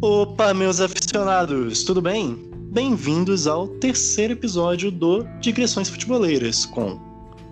[0.00, 2.38] Opa, meus aficionados, tudo bem?
[2.70, 7.00] Bem-vindos ao terceiro episódio do Digressões Futeboleiras com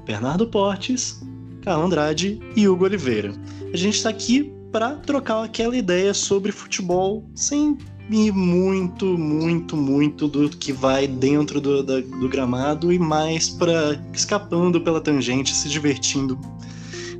[0.05, 1.21] Bernardo Portes,
[1.63, 3.35] Carl Andrade e Hugo Oliveira.
[3.73, 7.77] A gente está aqui para trocar aquela ideia sobre futebol sem
[8.13, 14.81] ir muito, muito, muito do que vai dentro do, do gramado e mais para escapando
[14.81, 16.39] pela tangente, se divertindo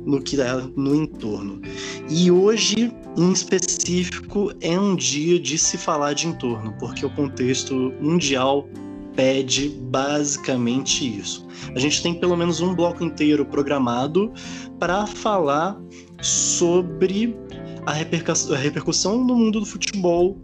[0.07, 1.61] no que é no entorno.
[2.09, 7.93] E hoje, em específico, é um dia de se falar de entorno, porque o contexto
[7.99, 8.67] mundial
[9.15, 11.45] pede basicamente isso.
[11.75, 14.31] A gente tem pelo menos um bloco inteiro programado
[14.79, 15.77] para falar
[16.21, 17.35] sobre
[17.85, 20.39] a, repercussão, no mundo do futebol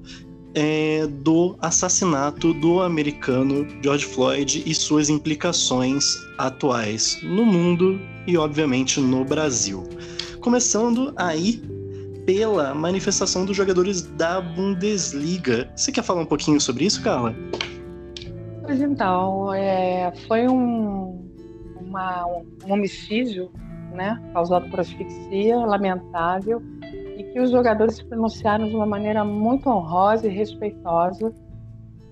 [0.56, 9.00] é, do assassinato do americano George Floyd e suas implicações atuais no mundo e, obviamente,
[9.00, 9.84] no Brasil.
[10.40, 11.62] Começando aí
[12.26, 15.70] pela manifestação dos jogadores da Bundesliga.
[15.76, 17.36] Você quer falar um pouquinho sobre isso, Carla?
[18.66, 21.30] Pois então, é, foi um,
[21.82, 22.26] uma,
[22.66, 23.52] um homicídio
[23.94, 26.62] né, causado por asfixia, lamentável,
[27.18, 31.34] e que os jogadores se pronunciaram de uma maneira muito honrosa e respeitosa,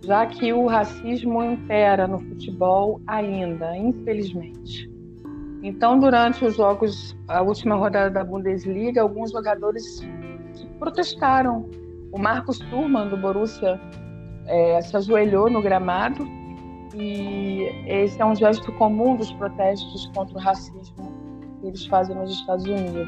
[0.03, 4.89] já que o racismo impera no futebol ainda, infelizmente.
[5.63, 10.02] Então, durante os jogos, a última rodada da Bundesliga, alguns jogadores
[10.79, 11.69] protestaram.
[12.11, 13.79] O Marcos Turman, do Borussia,
[14.47, 16.27] é, se ajoelhou no gramado
[16.95, 21.11] e esse é um gesto comum dos protestos contra o racismo
[21.61, 23.07] que eles fazem nos Estados Unidos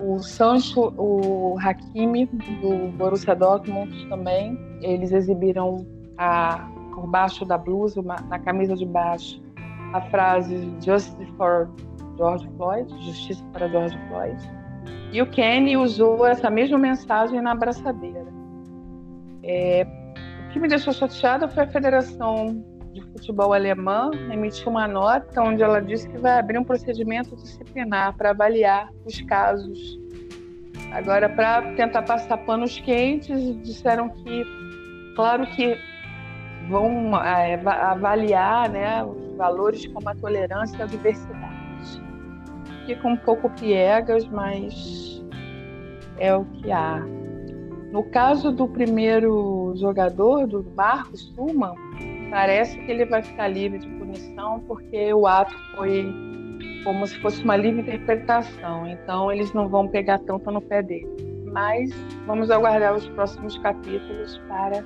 [0.00, 8.00] o Sancho, o Hakimi do Borussia Dortmund também, eles exibiram a, por baixo da blusa,
[8.00, 9.40] uma, na camisa de baixo,
[9.92, 11.70] a frase Justice for
[12.16, 14.36] George Floyd, Justiça para George Floyd.
[15.12, 18.26] E o Kenny usou essa mesma mensagem na abraçadeira.
[19.42, 19.86] É,
[20.46, 25.62] o que me deixou chateada foi a Federação de Futebol Alemã emitiu uma nota onde
[25.62, 29.99] ela disse que vai abrir um procedimento disciplinar para avaliar os casos.
[30.92, 34.44] Agora, para tentar passar panos quentes, disseram que,
[35.14, 35.78] claro que
[36.68, 42.02] vão é, avaliar né, os valores como a tolerância e a diversidade.
[42.86, 45.24] Fica um pouco piegas, mas
[46.18, 47.00] é o que há.
[47.92, 51.74] No caso do primeiro jogador, do Marcos Suman,
[52.30, 56.06] Parece que ele vai ficar livre de punição porque o ato foi
[56.84, 58.86] como se fosse uma livre interpretação.
[58.86, 61.08] Então eles não vão pegar tanto no pé dele.
[61.52, 61.90] Mas
[62.26, 64.84] vamos aguardar os próximos capítulos para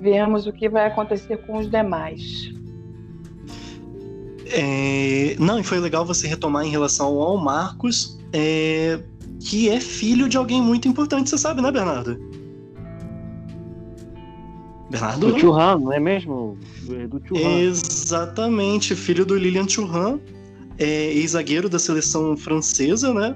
[0.00, 2.52] vermos o que vai acontecer com os demais.
[4.46, 9.00] É, não, e foi legal você retomar em relação ao Marcos, é,
[9.40, 12.16] que é filho de alguém muito importante, você sabe, né, Bernardo?
[14.88, 15.32] Bernardo?
[15.32, 16.56] Do Churran, não é mesmo?
[17.08, 17.58] Do Churran.
[17.58, 20.20] Exatamente, filho do Lilian Churran,
[20.78, 23.34] é, ex-zagueiro da seleção francesa, né?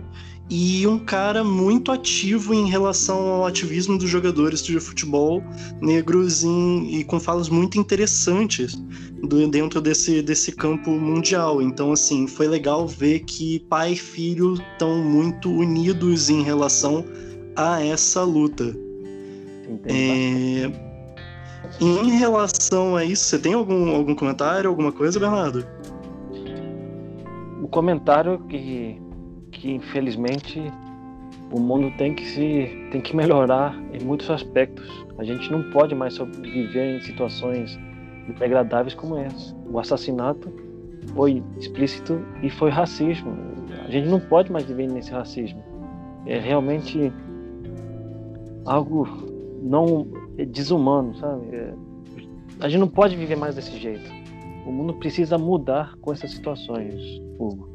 [0.52, 5.40] E um cara muito ativo em relação ao ativismo dos jogadores de futebol
[5.80, 8.74] negros em, e com falas muito interessantes
[9.22, 11.62] do, dentro desse, desse campo mundial.
[11.62, 17.04] Então, assim, foi legal ver que pai e filho estão muito unidos em relação
[17.54, 18.76] a essa luta.
[19.84, 20.68] É,
[21.80, 25.64] em relação a isso, você tem algum, algum comentário, alguma coisa, Bernardo?
[27.62, 29.00] O comentário que,
[29.52, 30.62] que infelizmente
[31.52, 34.88] o mundo tem que se tem que melhorar em muitos aspectos.
[35.18, 37.78] A gente não pode mais viver em situações
[38.38, 39.54] degradáveis como essa.
[39.70, 40.52] O assassinato
[41.14, 43.36] foi explícito e foi racismo.
[43.84, 45.62] A gente não pode mais viver nesse racismo.
[46.26, 47.12] É realmente
[48.64, 49.08] algo
[49.62, 50.06] não
[50.38, 51.54] é desumano, sabe?
[51.54, 51.74] É,
[52.60, 54.19] a gente não pode viver mais desse jeito.
[54.66, 56.94] O mundo precisa mudar com essas situações,
[57.38, 57.68] Hugo.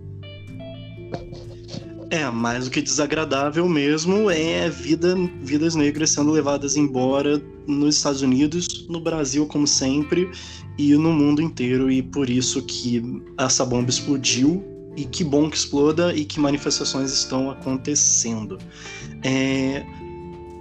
[2.10, 8.22] É, mais do que desagradável mesmo é vida, vidas negras sendo levadas embora nos Estados
[8.22, 10.30] Unidos, no Brasil, como sempre,
[10.78, 11.92] e no mundo inteiro.
[11.92, 13.04] E por isso que
[13.38, 14.64] essa bomba explodiu.
[14.96, 18.58] E que bom que exploda e que manifestações estão acontecendo.
[19.24, 19.86] É,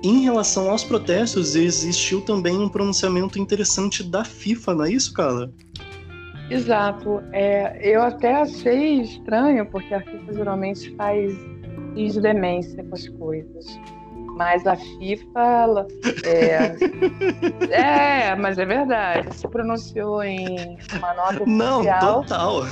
[0.02, 5.52] em relação aos protestos, existiu também um pronunciamento interessante da FIFA, não é isso, Carla?
[6.50, 7.22] Exato.
[7.32, 11.34] É, eu até achei estranho, porque a FIFA geralmente faz
[11.94, 13.80] de demência com as coisas.
[14.36, 15.40] Mas a FIFA.
[15.40, 15.86] Ela,
[16.26, 16.76] é,
[17.70, 19.34] é, mas é verdade.
[19.34, 22.22] Se pronunciou em uma nota Não, oficial.
[22.22, 22.64] total.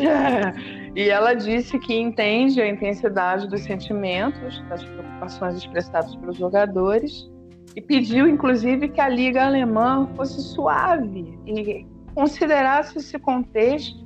[0.00, 7.30] É, e ela disse que entende a intensidade dos sentimentos, das preocupações expressadas pelos jogadores,
[7.74, 11.86] e pediu, inclusive, que a Liga Alemã fosse suave e
[12.16, 14.02] considerasse esse contexto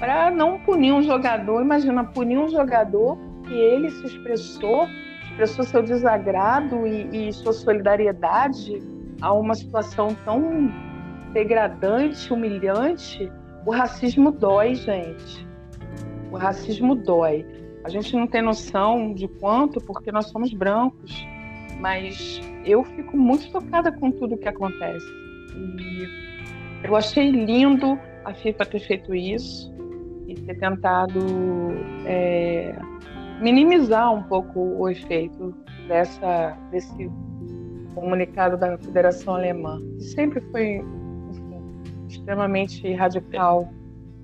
[0.00, 1.60] para não punir um jogador.
[1.60, 4.88] Imagina, punir um jogador que ele se expressou,
[5.22, 8.82] expressou seu desagrado e, e sua solidariedade
[9.20, 10.72] a uma situação tão
[11.34, 13.30] degradante, humilhante.
[13.66, 15.46] O racismo dói, gente.
[16.32, 17.44] O racismo dói.
[17.84, 21.26] A gente não tem noção de quanto, porque nós somos brancos,
[21.80, 25.06] mas eu fico muito tocada com tudo que acontece.
[25.54, 26.25] E
[26.86, 29.74] eu achei lindo a FIFA ter feito isso
[30.26, 31.20] e ter tentado
[32.06, 32.74] é,
[33.40, 35.54] minimizar um pouco o efeito
[35.88, 37.10] dessa, desse
[37.94, 40.84] comunicado da Federação Alemã, que sempre foi
[41.30, 41.62] enfim,
[42.08, 43.68] extremamente radical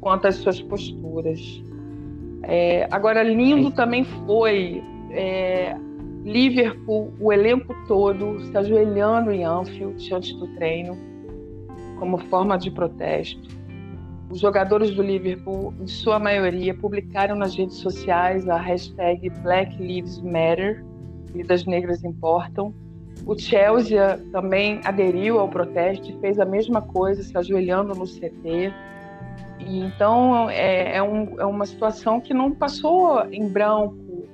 [0.00, 1.40] quanto às suas posturas.
[2.42, 5.76] É, agora, lindo também foi é,
[6.24, 11.11] Liverpool, o elenco todo se ajoelhando em Anfield antes do treino,
[12.02, 13.48] como forma de protesto.
[14.28, 20.20] Os jogadores do Liverpool, em sua maioria, publicaram nas redes sociais a hashtag Black Lives
[20.20, 20.84] Matter,
[21.32, 22.74] Vidas Negras Importam.
[23.24, 28.74] O Chelsea também aderiu ao protesto e fez a mesma coisa, se ajoelhando no CT.
[29.60, 34.26] E então é, é, um, é uma situação que não passou em branco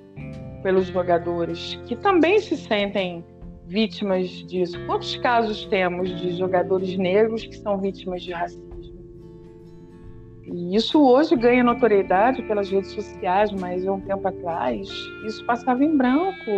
[0.63, 3.23] pelos jogadores, que também se sentem
[3.69, 4.79] vítimas disso.
[4.87, 8.67] Quantos casos temos de jogadores negros que são vítimas de racismo?
[10.45, 14.89] E isso hoje ganha notoriedade pelas redes sociais, mas há um tempo atrás
[15.27, 16.51] isso passava em branco.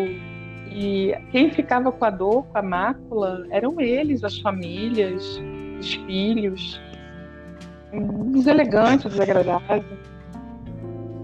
[0.72, 5.42] E quem ficava com a dor, com a mácula, eram eles, as famílias,
[5.80, 6.80] os filhos
[8.30, 9.84] deselegante, desagradável.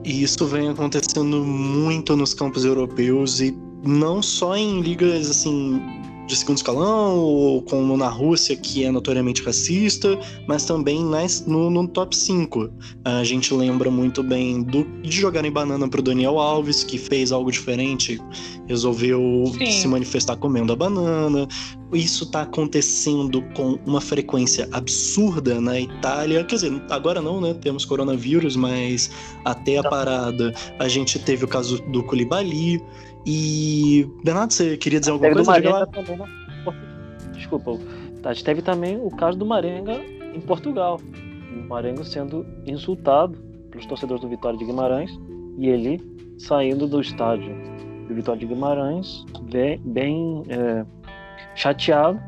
[0.05, 5.81] E isso vem acontecendo muito nos campos europeus e não só em ligas assim
[6.27, 11.71] de segundo escalão, ou como na Rússia, que é notoriamente racista, mas também nas, no,
[11.71, 12.69] no, top 5.
[13.05, 17.31] A gente lembra muito bem do, de jogar em banana pro Daniel Alves, que fez
[17.31, 18.21] algo diferente,
[18.67, 19.21] resolveu
[19.57, 19.71] Sim.
[19.71, 21.47] se manifestar comendo a banana.
[21.93, 26.43] Isso está acontecendo com uma frequência absurda na Itália.
[26.43, 27.55] Quer dizer, agora não, né?
[27.55, 29.09] Temos coronavírus, mas
[29.45, 32.83] até a parada a gente teve o caso do Koulibaly.
[33.27, 35.51] E, Bernardo, você queria dizer alguma coisa?
[35.51, 36.27] Marenga também, né?
[37.33, 37.79] Desculpa,
[38.25, 39.95] a gente teve também o caso do Marenga
[40.35, 41.01] em Portugal.
[41.53, 43.37] O Marenga sendo insultado
[43.71, 45.11] pelos torcedores do Vitória de Guimarães
[45.59, 46.01] e ele
[46.39, 47.55] saindo do estádio
[48.09, 50.85] do Vitória de Guimarães bem, bem é,
[51.55, 52.21] chateado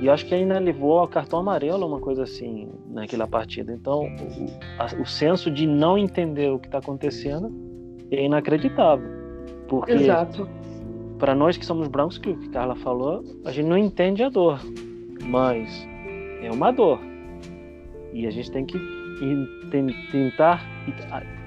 [0.00, 3.72] e acho que ainda levou ao cartão amarelo, uma coisa assim, naquela partida.
[3.72, 4.46] Então, o,
[4.76, 7.52] a, o senso de não entender o que está acontecendo
[8.10, 9.21] é inacreditável.
[9.72, 9.94] Porque
[11.18, 14.28] para nós que somos brancos, que o que Carla falou, a gente não entende a
[14.28, 14.60] dor,
[15.24, 15.88] mas
[16.42, 17.00] é uma dor.
[18.12, 18.78] E a gente tem que
[20.10, 20.62] tentar,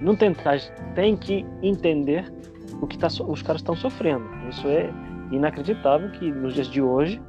[0.02, 0.58] não tentar,
[0.96, 2.34] tem que entender
[2.82, 4.26] o que tá, os caras estão sofrendo.
[4.50, 4.90] Isso é
[5.32, 7.22] inacreditável que nos dias de hoje,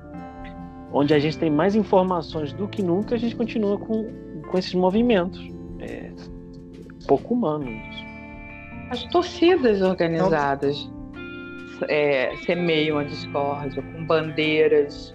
[0.94, 4.06] onde a gente tem mais informações do que nunca, a gente continua com,
[4.48, 5.46] com esses movimentos.
[5.78, 6.10] É
[7.06, 8.16] pouco humano isso.
[8.90, 10.88] As torcidas organizadas
[11.88, 15.12] é, semeiam a discórdia com bandeiras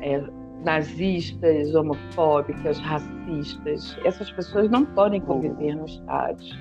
[0.00, 0.22] é,
[0.64, 3.96] nazistas, homofóbicas, racistas.
[4.04, 6.56] Essas pessoas não podem conviver no estádio.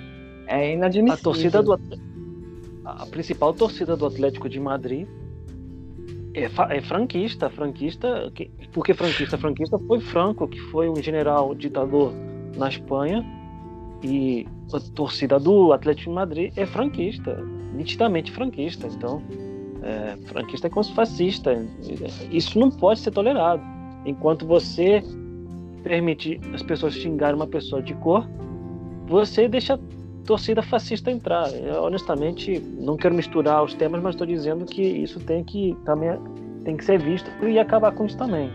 [0.47, 1.13] É inadmissível.
[1.13, 1.73] A torcida do
[2.85, 5.05] a principal torcida do Atlético de Madrid
[6.33, 8.31] é, é franquista, franquista,
[8.71, 12.13] porque franquista, franquista foi Franco, que foi um general ditador
[12.55, 13.25] na Espanha
[14.03, 18.87] e a torcida do Atlético de Madrid é franquista, nitidamente franquista.
[18.87, 19.21] Então,
[19.81, 21.65] é, franquista é como se fascista.
[22.31, 23.61] Isso não pode ser tolerado.
[24.05, 25.03] Enquanto você
[25.83, 28.27] permite as pessoas xingarem uma pessoa de cor,
[29.07, 29.79] você deixa a
[30.25, 31.49] torcida fascista entrar.
[31.53, 36.11] Eu, honestamente, não quero misturar os temas, mas estou dizendo que isso tem que também
[36.63, 38.51] tem que ser visto e acabar com isso também.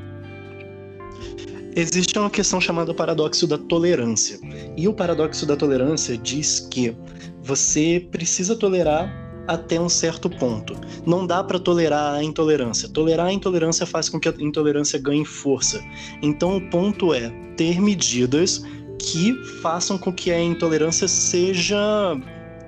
[1.75, 4.39] Existe uma questão chamada paradoxo da tolerância.
[4.77, 6.95] E o paradoxo da tolerância diz que
[7.43, 9.11] você precisa tolerar
[9.49, 10.77] até um certo ponto.
[11.07, 12.89] Não dá para tolerar a intolerância.
[12.89, 15.83] Tolerar a intolerância faz com que a intolerância ganhe força.
[16.23, 18.63] Então o ponto é ter medidas
[18.99, 22.17] que façam com que a intolerância seja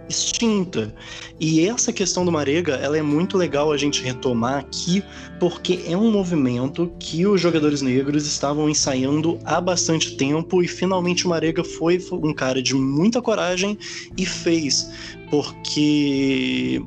[0.08, 0.94] extinta.
[1.40, 5.02] E essa questão do Marega, ela é muito legal a gente retomar aqui,
[5.40, 11.26] porque é um movimento que os jogadores negros estavam ensaiando há bastante tempo e finalmente
[11.26, 13.78] o Marega foi um cara de muita coragem
[14.16, 14.90] e fez,
[15.30, 16.80] porque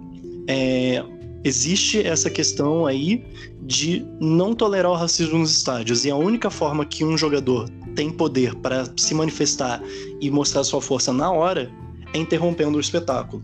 [0.48, 1.04] é,
[1.44, 3.24] existe essa questão aí
[3.62, 6.06] de não tolerar o racismo nos estádios.
[6.06, 9.82] E a única forma que um jogador tem poder para se manifestar
[10.22, 11.70] e mostrar sua força na hora
[12.14, 13.44] interrompendo o espetáculo.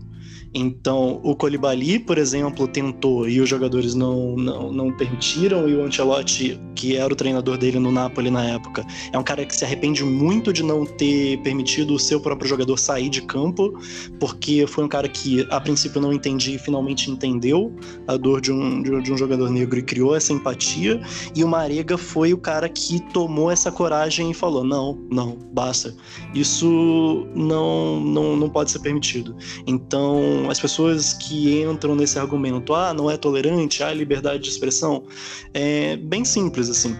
[0.54, 5.82] Então, o Colibali, por exemplo, tentou e os jogadores não, não, não permitiram, e o
[5.82, 9.64] Ancelotti, que era o treinador dele no Napoli na época, é um cara que se
[9.64, 13.76] arrepende muito de não ter permitido o seu próprio jogador sair de campo,
[14.20, 17.74] porque foi um cara que a princípio não entendia e finalmente entendeu
[18.06, 21.00] a dor de um, de um jogador negro e criou essa empatia,
[21.34, 25.94] e o Marega foi o cara que tomou essa coragem e falou: não, não, basta.
[26.32, 29.36] Isso não, não, não pode ser permitido.
[29.66, 35.04] Então, as pessoas que entram nesse argumento, ah, não é tolerante, há liberdade de expressão,
[35.52, 36.96] é bem simples assim.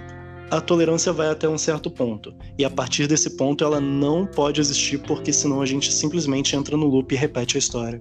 [0.51, 2.35] A tolerância vai até um certo ponto.
[2.59, 6.77] E a partir desse ponto ela não pode existir, porque senão a gente simplesmente entra
[6.77, 8.01] no loop e repete a história.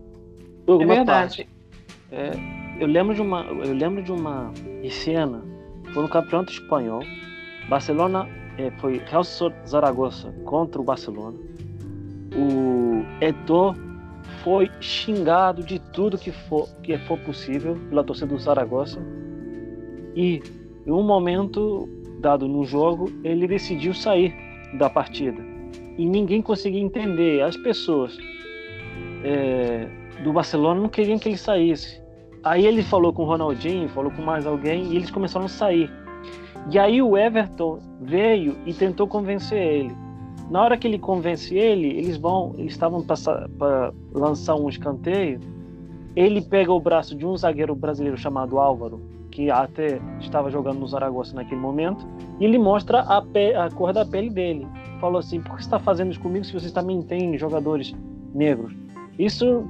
[0.67, 1.47] É verdade.
[2.11, 2.31] É,
[2.79, 3.43] eu lembro de uma.
[3.45, 4.51] Eu lembro de uma
[5.03, 5.43] cena.
[5.93, 7.01] Foi no campeonato espanhol.
[7.69, 11.37] Barcelona é, foi Real Zaragoza contra o Barcelona.
[12.35, 13.75] O Etor
[14.43, 19.01] foi xingado de tudo que for, que for possível pela torcida do Zaragoza.
[20.15, 20.41] E
[20.85, 21.87] em um momento
[22.19, 24.33] dado no jogo, ele decidiu sair
[24.77, 25.41] da partida.
[25.97, 27.41] E ninguém conseguia entender.
[27.41, 28.17] As pessoas
[29.23, 29.87] é,
[30.23, 32.01] do Barcelona não queriam que ele saísse.
[32.43, 35.89] Aí ele falou com o Ronaldinho, falou com mais alguém, e eles começaram a sair.
[36.71, 40.02] E aí o Everton veio e tentou convencer ele.
[40.53, 45.39] Na hora que ele convence ele, eles vão, eles estavam para lançar um escanteio.
[46.15, 50.85] Ele pega o braço de um zagueiro brasileiro chamado Álvaro, que até estava jogando no
[50.85, 52.07] Zaragoza naquele momento,
[52.39, 54.67] e ele mostra a, pe a cor da pele dele.
[55.01, 57.91] Falou assim: por que você está fazendo isso comigo se vocês também têm jogadores
[58.31, 58.75] negros?
[59.17, 59.65] Isso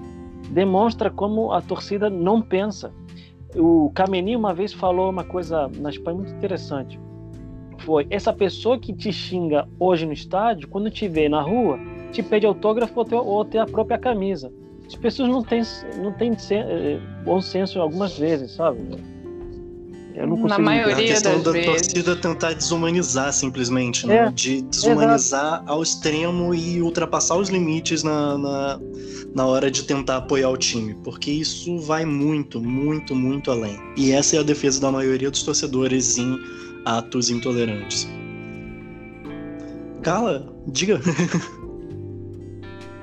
[0.49, 2.91] demonstra como a torcida não pensa.
[3.55, 6.99] O Kameni uma vez falou uma coisa na Espanha muito interessante
[7.85, 11.79] foi essa pessoa que te xinga hoje no estádio, quando te vê na rua,
[12.11, 14.51] te pede autógrafo ou, ter, ou ter a própria camisa.
[14.87, 15.61] As pessoas não têm,
[16.01, 18.79] não têm eh, bom senso algumas vezes, sabe?
[20.15, 21.87] Eu não consigo Na maioria a questão das da vezes.
[21.87, 24.27] torcida tentar desumanizar simplesmente, né?
[24.27, 25.71] É, de desumanizar exato.
[25.71, 28.79] ao extremo e ultrapassar os limites na, na,
[29.33, 33.79] na hora de tentar apoiar o time, porque isso vai muito, muito, muito além.
[33.97, 36.37] E essa é a defesa da maioria dos torcedores em
[36.85, 38.07] atos intolerantes.
[40.01, 40.99] Carla, diga.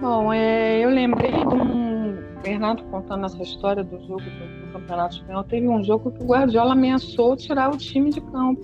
[0.01, 5.17] Bom, é, eu lembrei de um Bernardo contando essa história do jogo do, do Campeonato
[5.17, 5.45] Espanhol.
[5.45, 8.63] Teve um jogo que o Guardiola ameaçou tirar o time de campo.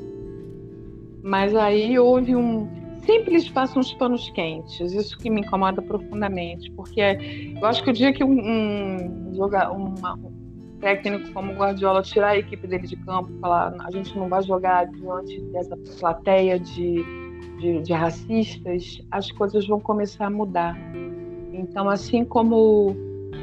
[1.22, 2.68] Mas aí houve um.
[3.04, 7.90] Sempre eles passam os panos quentes, isso que me incomoda profundamente, porque eu acho que
[7.90, 10.18] o dia que um, um, uma,
[10.86, 14.86] técnico como Guardiola tirar a equipe dele de campo, falar a gente não vai jogar
[14.86, 17.04] diante dessa plateia de,
[17.58, 20.78] de, de racistas, as coisas vão começar a mudar.
[21.52, 22.94] Então, assim como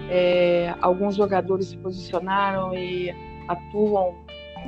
[0.09, 3.13] é, alguns jogadores se posicionaram e
[3.49, 4.15] atuam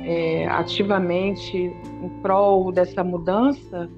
[0.04, 3.88] é, ativamente em prol dessa mudança,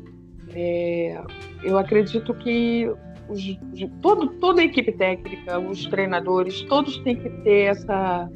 [0.54, 1.20] é,
[1.64, 2.88] eu acredito que
[3.28, 3.58] os,
[4.00, 8.30] todo, toda a equipe técnica, os treinadores, todos têm que ter essa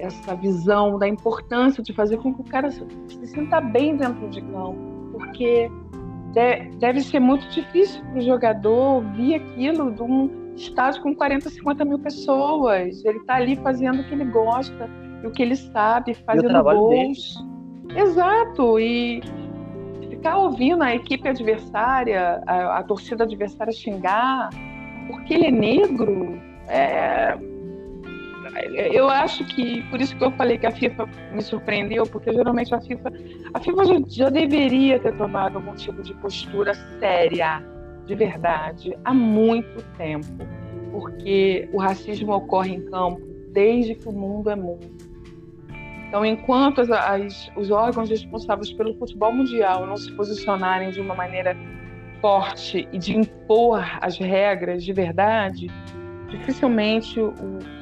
[0.00, 4.28] essa visão da importância de fazer com que o cara se, se sinta bem dentro
[4.28, 4.76] de campo,
[5.12, 5.70] porque
[6.78, 11.84] deve ser muito difícil para o jogador vir aquilo de um estádio com 40, 50
[11.84, 13.04] mil pessoas.
[13.04, 14.88] Ele está ali fazendo o que ele gosta
[15.22, 17.34] e o que ele sabe, fazendo gols.
[17.88, 18.00] Dele.
[18.00, 18.78] Exato.
[18.78, 19.20] E
[20.08, 24.50] ficar ouvindo a equipe adversária, a, a torcida adversária xingar,
[25.08, 27.36] porque ele é negro, é,
[28.92, 32.74] eu acho que por isso que eu falei que a FIFA me surpreendeu, porque geralmente
[32.74, 33.12] a FIFA,
[33.54, 37.62] a FIFA já, já deveria ter tomado algum tipo de postura séria,
[38.06, 40.26] de verdade, há muito tempo,
[40.90, 43.20] porque o racismo ocorre em campo
[43.52, 44.90] desde que o mundo é mundo.
[46.08, 51.14] Então, enquanto as, as, os órgãos responsáveis pelo futebol mundial não se posicionarem de uma
[51.14, 51.56] maneira
[52.20, 55.68] forte e de impor as regras de verdade,
[56.28, 57.32] dificilmente o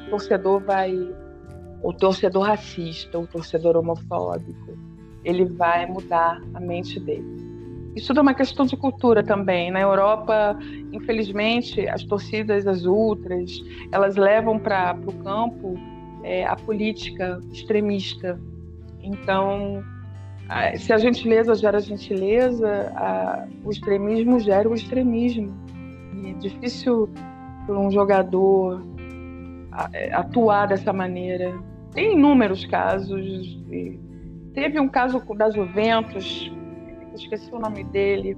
[0.09, 0.93] torcedor vai,
[1.83, 4.77] o torcedor racista, o torcedor homofóbico,
[5.23, 7.49] ele vai mudar a mente dele.
[7.95, 9.71] Isso é uma questão de cultura também.
[9.71, 10.57] Na Europa,
[10.93, 13.51] infelizmente, as torcidas, as ultras,
[13.91, 15.75] elas levam para o campo
[16.23, 18.39] é, a política extremista.
[19.01, 19.83] Então,
[20.77, 25.53] se a gentileza gera gentileza, a, o extremismo gera o extremismo.
[26.23, 27.09] E é difícil
[27.65, 28.81] para um jogador
[30.13, 31.57] atuar dessa maneira.
[31.93, 33.59] tem inúmeros casos.
[34.53, 36.51] Teve um caso da Juventus,
[37.15, 38.37] esqueci o nome dele,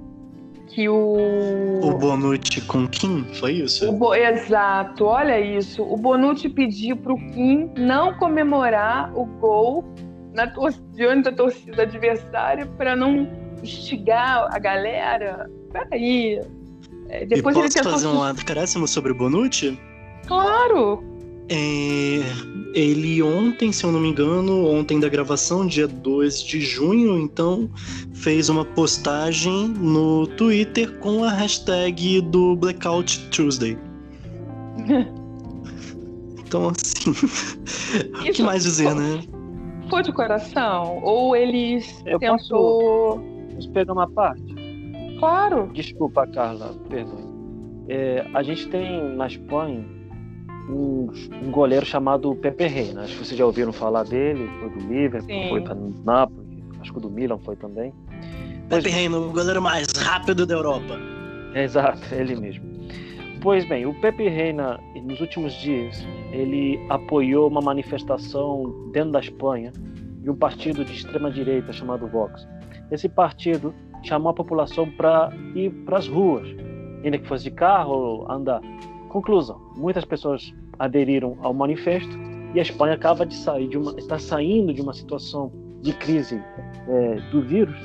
[0.68, 1.80] que o.
[1.82, 3.88] O Bonucci com Kim, foi isso?
[3.88, 4.14] O Bo...
[4.14, 5.82] Exato, olha isso.
[5.82, 9.84] O Bonucci pediu para o Kim não comemorar o gol
[10.32, 10.72] na tor...
[10.94, 13.28] diante da torcida adversária para não
[13.62, 15.50] instigar a galera.
[15.72, 16.40] Peraí.
[17.08, 19.78] É, depois e posso ele fazer um acréscimo sobre o Bonucci?
[20.26, 21.11] Claro!
[21.54, 22.22] É,
[22.72, 27.68] ele ontem, se eu não me engano, ontem da gravação, dia 2 de junho, então,
[28.14, 33.76] fez uma postagem no Twitter com a hashtag do Blackout Tuesday.
[36.40, 37.10] então, assim,
[38.30, 39.22] o que mais dizer, né?
[39.90, 41.02] Foi de coração?
[41.02, 43.20] Ou ele eu tentou.
[43.54, 44.54] Posso pegar uma parte?
[45.18, 45.68] Claro.
[45.74, 47.30] Desculpa, Carla, perdoe.
[47.88, 49.84] É, a gente tem na Espanha
[50.68, 51.08] um,
[51.42, 53.02] um goleiro chamado Pepe Reina.
[53.02, 55.48] Acho que vocês já ouviram falar dele, foi do Liverpool, Sim.
[55.48, 56.46] foi para Nápoles,
[56.80, 57.92] acho que o do Milan foi também.
[58.68, 60.98] Pepe Reina, o goleiro mais rápido da Europa.
[61.54, 62.72] Exato, ele mesmo.
[63.42, 69.72] Pois bem, o Pepe Reina, nos últimos dias, ele apoiou uma manifestação dentro da Espanha
[70.22, 72.46] de um partido de extrema direita chamado Vox.
[72.90, 76.46] Esse partido chamou a população para ir para as ruas,
[77.04, 78.60] ainda que fosse de carro ou andar.
[79.12, 82.10] Conclusão: muitas pessoas aderiram ao manifesto
[82.54, 85.52] e a Espanha acaba de sair de uma, está saindo de uma situação
[85.82, 86.42] de crise
[86.88, 87.76] é, do vírus.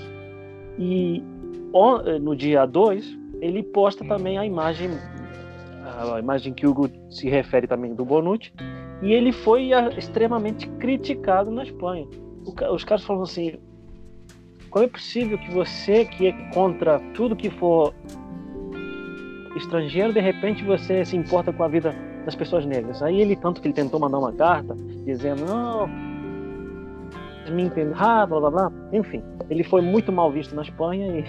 [0.79, 1.22] E
[2.05, 4.89] é, no dia 2, ele posta também a imagem,
[5.84, 8.53] a imagem que Hugo se refere também do Bonucci,
[9.01, 12.07] e ele foi extremamente criticado na Espanha.
[12.72, 13.57] Os caras falam assim:
[14.69, 17.93] como é possível que você, que é contra tudo que for
[19.57, 21.95] estrangeiro, de repente você se importa com a vida
[22.25, 23.01] das pessoas negras.
[23.01, 25.88] Aí ele, tanto que ele tentou mandar uma carta dizendo, não,
[27.51, 28.71] me entende, ah, blá blá blá.
[28.91, 31.25] Enfim, ele foi muito mal visto na Espanha e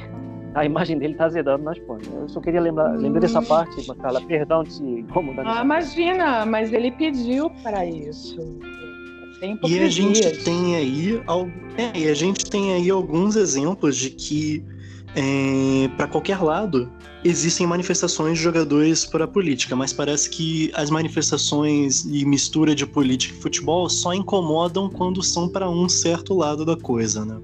[0.54, 2.02] a imagem dele está azedando na Espanha.
[2.12, 3.00] Eu só queria lembrar, hum.
[3.00, 5.46] lembrar dessa parte, Carla, perdão de se incomodar.
[5.46, 8.38] Ah, imagina, mas ele pediu para isso.
[9.68, 11.22] E a gente tem aí,
[11.76, 14.64] é, e a gente tem aí alguns exemplos de que
[15.14, 16.90] é, para qualquer lado
[17.24, 22.86] existem manifestações de jogadores para a política, mas parece que as manifestações e mistura de
[22.86, 27.40] política e futebol só incomodam quando são para um certo lado da coisa, né?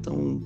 [0.00, 0.40] Então,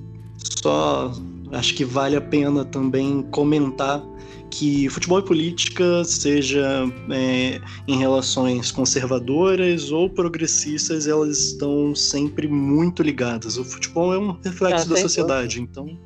[0.61, 1.11] só
[1.51, 4.03] acho que vale a pena também comentar
[4.51, 13.01] que futebol e política, seja é, em relações conservadoras ou progressistas, elas estão sempre muito
[13.01, 13.57] ligadas.
[13.57, 15.97] O futebol é um reflexo da sociedade, então.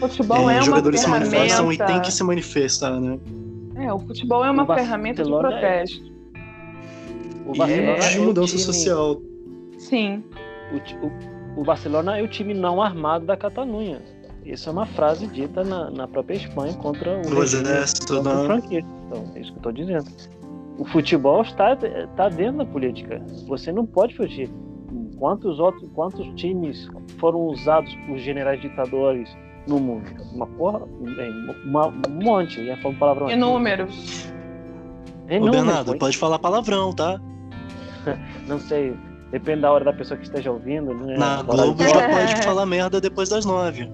[0.00, 3.18] O futebol é, é jogadores se manifestam e tem que se manifestar, né?
[3.74, 6.12] É, o futebol é uma ferramenta de é protesto.
[7.44, 8.62] O Barcelona e de mudança time...
[8.62, 9.22] social.
[9.78, 10.24] Sim.
[10.72, 14.00] O, o, o Barcelona é o time não armado da Catalunha.
[14.48, 18.90] Isso é uma frase dita na, na própria Espanha contra o, exército, contra o franquista.
[19.06, 20.06] Então, é isso que eu estou dizendo.
[20.78, 23.22] O futebol está, está dentro da política.
[23.46, 24.48] Você não pode fugir.
[25.18, 29.28] Quantos outros, quantos times foram usados por generais ditadores
[29.66, 30.06] no mundo?
[30.32, 30.80] Uma porra,
[31.66, 32.58] uma, um monte.
[32.58, 33.30] Ia falar um palavrão.
[33.30, 34.32] Inúmeros.
[35.42, 37.20] Ô, Bernardo, pode falar palavrão, tá?
[38.48, 38.96] não sei.
[39.30, 40.94] Depende da hora da pessoa que esteja ouvindo.
[40.94, 41.18] Né?
[41.18, 43.90] Na Globo já pode falar merda depois das nove.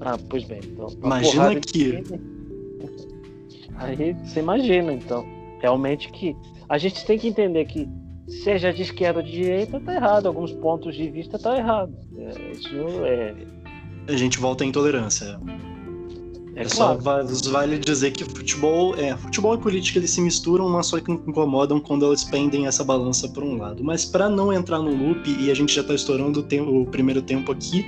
[0.00, 0.60] Ah, pois bem.
[0.64, 2.02] Então, imagina que.
[3.78, 5.26] Aí você imagina, então.
[5.60, 6.36] Realmente que
[6.68, 7.88] a gente tem que entender que
[8.28, 10.26] seja de esquerda ou de direita, tá errado.
[10.26, 11.94] Alguns pontos de vista tá errado.
[12.16, 13.34] É, isso é.
[14.08, 15.38] A gente volta à intolerância.
[16.56, 17.34] É, é claro.
[17.34, 21.12] só vale dizer que futebol, é, futebol e política eles se misturam, mas só que
[21.12, 23.84] incomodam quando elas pendem essa balança para um lado.
[23.84, 26.86] Mas para não entrar no loop e a gente já está estourando o, tempo, o
[26.86, 27.86] primeiro tempo aqui,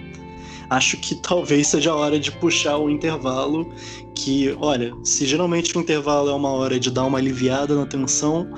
[0.70, 3.68] acho que talvez seja a hora de puxar o intervalo.
[4.14, 8.48] Que, olha, se geralmente o intervalo é uma hora de dar uma aliviada na tensão,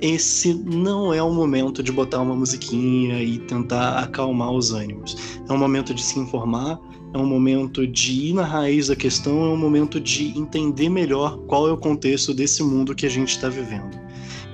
[0.00, 5.16] esse não é o momento de botar uma musiquinha e tentar acalmar os ânimos.
[5.48, 6.78] É um momento de se informar,
[7.12, 11.38] é um momento de ir na raiz da questão, é um momento de entender melhor
[11.46, 13.98] qual é o contexto desse mundo que a gente está vivendo.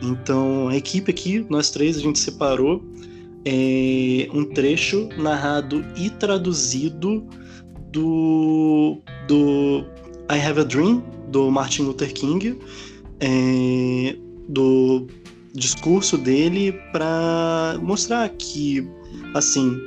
[0.00, 2.82] Então, a equipe aqui, nós três, a gente separou
[3.44, 7.26] é, um trecho narrado e traduzido
[7.92, 9.84] do, do
[10.30, 12.58] I Have a Dream, do Martin Luther King,
[13.20, 14.16] é,
[14.48, 15.06] do
[15.54, 18.88] discurso dele para mostrar que,
[19.34, 19.78] assim,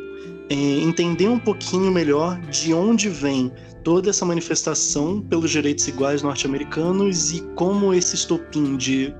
[0.49, 3.51] é, entender um pouquinho melhor de onde vem
[3.83, 9.13] toda essa manifestação pelos direitos iguais norte-americanos e como esse estopim de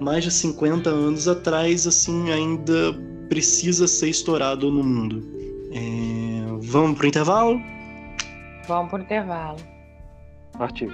[0.00, 2.92] mais de 50 anos atrás, assim, ainda
[3.32, 5.24] precisa ser estourado no mundo.
[5.72, 6.68] É...
[6.70, 7.58] Vamos pro intervalo?
[8.68, 9.56] Vamos pro intervalo.
[10.58, 10.90] Partiu.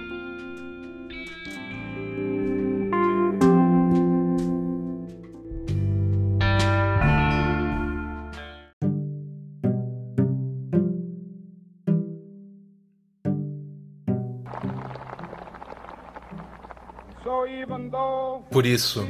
[18.49, 19.05] Por isso,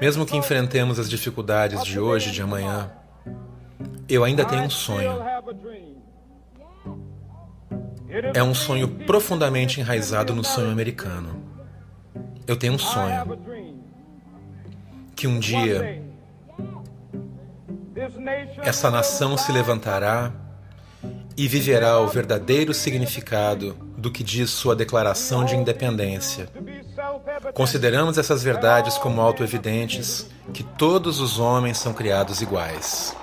[0.00, 2.90] mesmo que enfrentemos as dificuldades de hoje e de amanhã,
[4.08, 5.22] eu ainda tenho um sonho.
[8.34, 11.42] É um sonho profundamente enraizado no sonho americano.
[12.46, 13.38] Eu tenho um sonho
[15.14, 16.02] que um dia
[18.62, 20.32] essa nação se levantará
[21.36, 26.48] e viverá o verdadeiro significado do que diz sua declaração de independência.
[27.52, 33.16] Consideramos essas verdades como autoevidentes, que todos os homens são criados iguais.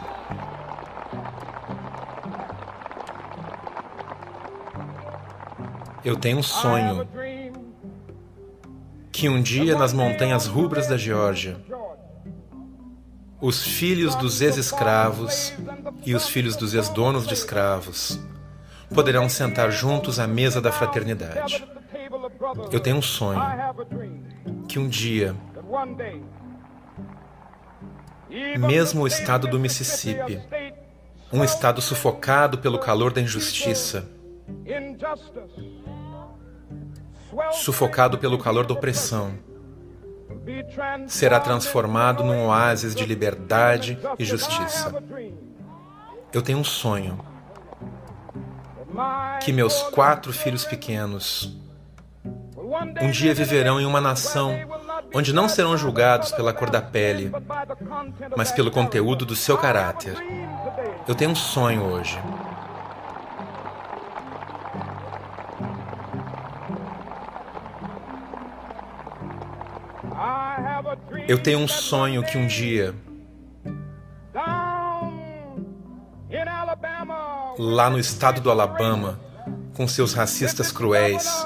[6.03, 7.07] Eu tenho um sonho
[9.13, 11.57] que um dia nas montanhas rubras da Geórgia,
[13.39, 15.53] os filhos dos ex-escravos
[16.05, 18.19] e os filhos dos ex-donos de escravos
[18.93, 21.65] poderão sentar juntos à mesa da fraternidade.
[22.71, 23.41] Eu tenho um sonho
[24.67, 25.35] que um dia,
[28.57, 30.41] mesmo o estado do Mississippi,
[31.31, 34.09] um estado sufocado pelo calor da injustiça,
[37.51, 39.37] sufocado pelo calor da opressão,
[41.07, 45.03] será transformado num oásis de liberdade e justiça.
[46.31, 47.19] Eu tenho um sonho
[49.41, 51.55] que meus quatro filhos pequenos
[53.01, 54.57] um dia viverão em uma nação
[55.13, 57.31] onde não serão julgados pela cor da pele,
[58.35, 60.15] mas pelo conteúdo do seu caráter.
[61.07, 62.19] Eu tenho um sonho hoje.
[71.27, 72.93] Eu tenho um sonho que um dia,
[77.57, 79.19] lá no estado do Alabama,
[79.75, 81.45] com seus racistas cruéis,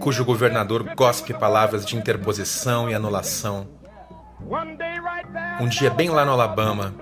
[0.00, 3.68] cujo governador gospe palavras de interposição e anulação.
[5.60, 6.94] Um dia, bem lá no Alabama,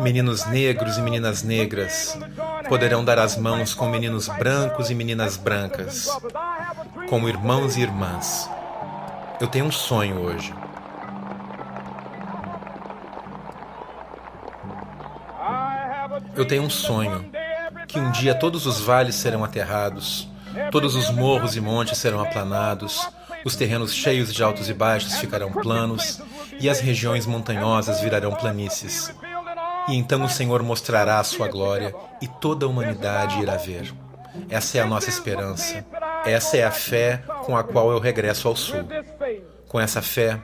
[0.00, 2.18] meninos negros e meninas negras
[2.68, 6.08] poderão dar as mãos com meninos brancos e meninas brancas,
[7.08, 8.48] como irmãos e irmãs.
[9.40, 10.52] Eu tenho um sonho hoje.
[16.36, 17.30] Eu tenho um sonho
[17.86, 20.28] que um dia todos os vales serão aterrados,
[20.70, 23.08] todos os morros e montes serão aplanados,
[23.44, 26.20] os terrenos cheios de altos e baixos ficarão planos,
[26.60, 29.14] e as regiões montanhosas virarão planícies.
[29.88, 33.92] E então o Senhor mostrará a sua glória, e toda a humanidade irá ver.
[34.48, 35.84] Essa é a nossa esperança.
[36.24, 38.84] Essa é a fé com a qual eu regresso ao sul.
[39.68, 40.40] Com essa fé,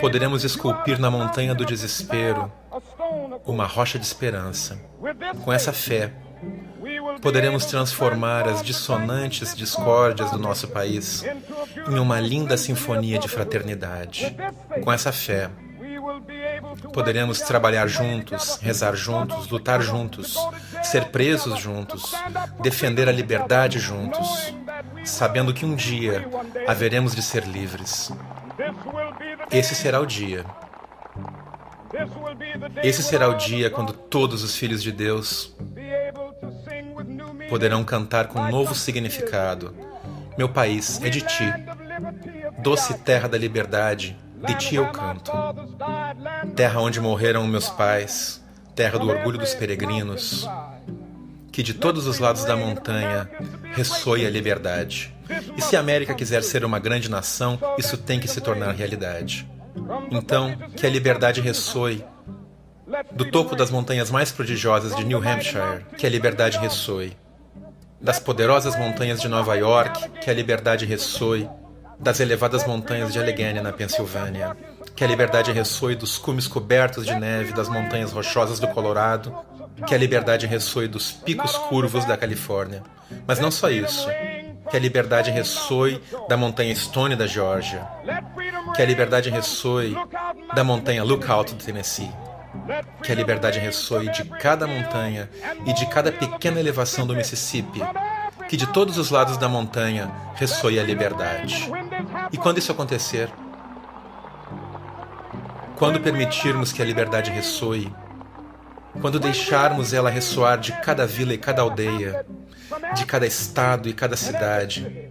[0.00, 2.50] poderemos esculpir na montanha do desespero
[3.48, 4.78] uma rocha de esperança.
[5.42, 6.12] Com essa fé,
[7.22, 11.24] poderemos transformar as dissonantes discórdias do nosso país
[11.88, 14.36] em uma linda sinfonia de fraternidade.
[14.84, 15.50] Com essa fé,
[16.92, 20.36] poderemos trabalhar juntos, rezar juntos, lutar juntos,
[20.82, 22.14] ser presos juntos,
[22.60, 24.54] defender a liberdade juntos,
[25.04, 26.28] sabendo que um dia
[26.66, 28.12] haveremos de ser livres.
[29.50, 30.44] Esse será o dia
[32.82, 35.54] esse será o dia quando todos os filhos de Deus
[37.48, 39.74] poderão cantar com um novo significado.
[40.36, 41.52] Meu país é de ti,
[42.58, 45.32] doce terra da liberdade, de ti eu canto.
[46.54, 48.42] Terra onde morreram meus pais,
[48.74, 50.48] terra do orgulho dos peregrinos.
[51.50, 53.28] Que de todos os lados da montanha
[53.74, 55.12] ressoe a liberdade.
[55.56, 59.48] E se a América quiser ser uma grande nação, isso tem que se tornar realidade.
[60.10, 62.04] Então, que a liberdade ressoe
[63.12, 67.16] do topo das montanhas mais prodigiosas de New Hampshire, que a liberdade ressoe.
[68.00, 71.48] Das poderosas montanhas de Nova York, que a liberdade ressoe.
[72.00, 74.56] Das elevadas montanhas de Allegheny, na Pensilvânia,
[74.94, 79.36] que a liberdade ressoe dos cumes cobertos de neve das montanhas rochosas do Colorado,
[79.84, 82.84] que a liberdade ressoe dos picos curvos da Califórnia.
[83.26, 84.08] Mas não só isso
[84.70, 87.86] que a liberdade ressoe da montanha Stone da Geórgia,
[88.74, 89.96] que a liberdade ressoe
[90.54, 92.10] da montanha Lookout do Tennessee,
[93.02, 95.30] que a liberdade ressoe de cada montanha
[95.66, 97.80] e de cada pequena elevação do Mississippi,
[98.48, 101.70] que de todos os lados da montanha ressoe a liberdade.
[102.32, 103.30] E quando isso acontecer,
[105.76, 107.92] quando permitirmos que a liberdade ressoe,
[109.00, 112.26] quando deixarmos ela ressoar de cada vila e cada aldeia,
[112.94, 115.10] de cada estado e cada cidade,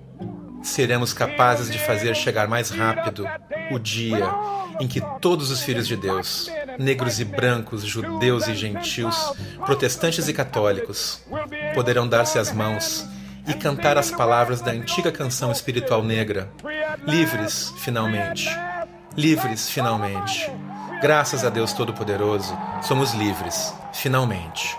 [0.61, 3.25] seremos capazes de fazer chegar mais rápido
[3.71, 4.29] o dia
[4.79, 9.33] em que todos os filhos de Deus, negros e brancos, judeus e gentios,
[9.65, 11.23] protestantes e católicos,
[11.73, 13.05] poderão dar-se as mãos
[13.47, 16.51] e cantar as palavras da antiga canção espiritual negra,
[17.07, 18.49] livres, finalmente.
[19.15, 20.51] Livres, finalmente.
[20.99, 24.75] Graças a Deus Todo-Poderoso, somos livres, finalmente.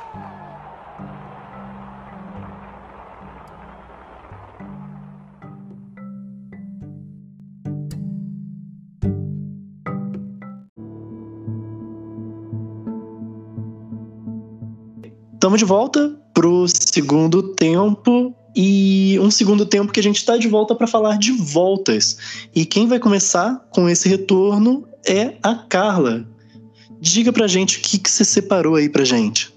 [15.34, 20.48] Estamos de volta pro segundo tempo e um segundo tempo que a gente está de
[20.48, 22.48] volta para falar de voltas.
[22.52, 26.26] E quem vai começar com esse retorno é a Carla.
[27.00, 29.54] Diga pra gente o que, que você separou aí pra gente.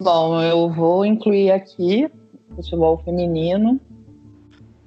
[0.00, 2.08] Bom, eu vou incluir aqui
[2.56, 3.80] futebol feminino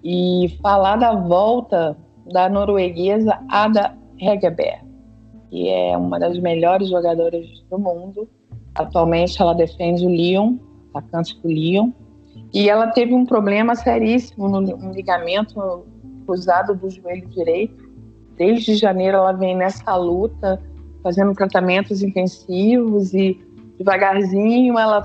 [0.04, 1.98] e falar da volta
[2.32, 4.86] da norueguesa Ada Hegerberg,
[5.50, 8.28] que é uma das melhores jogadoras do mundo
[8.78, 10.58] Atualmente ela defende o Lyon,
[10.94, 11.92] atacante do Lyon,
[12.54, 15.84] e ela teve um problema seríssimo no um ligamento
[16.26, 17.87] cruzado do joelho direito.
[18.38, 20.62] Desde janeiro ela vem nessa luta,
[21.04, 23.40] fazendo tratamentos intensivos e
[23.78, 25.04] devagarzinho ela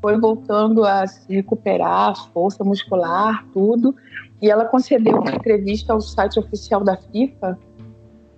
[0.00, 3.94] foi voltando a se recuperar, força muscular, tudo.
[4.40, 7.58] E ela concedeu uma entrevista ao site oficial da FIFA,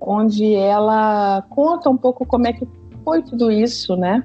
[0.01, 2.67] onde ela conta um pouco como é que
[3.05, 4.23] foi tudo isso, né?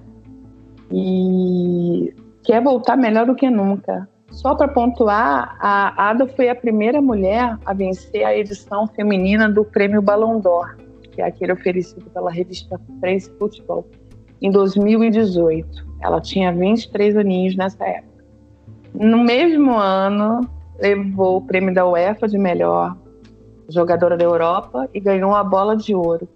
[0.96, 4.08] e quer voltar melhor do que nunca.
[4.34, 9.64] Só para pontuar, a Ada foi a primeira mulher a vencer a edição feminina do
[9.64, 10.76] Prêmio Ballon d'Or,
[11.12, 13.88] que é aquele oferecido pela revista France Football,
[14.42, 15.86] em 2018.
[16.02, 18.26] Ela tinha 23 aninhos nessa época.
[18.96, 20.42] No mesmo ano,
[20.80, 22.98] levou o prêmio da UEFA de melhor
[23.70, 26.28] jogadora da Europa e ganhou a bola de ouro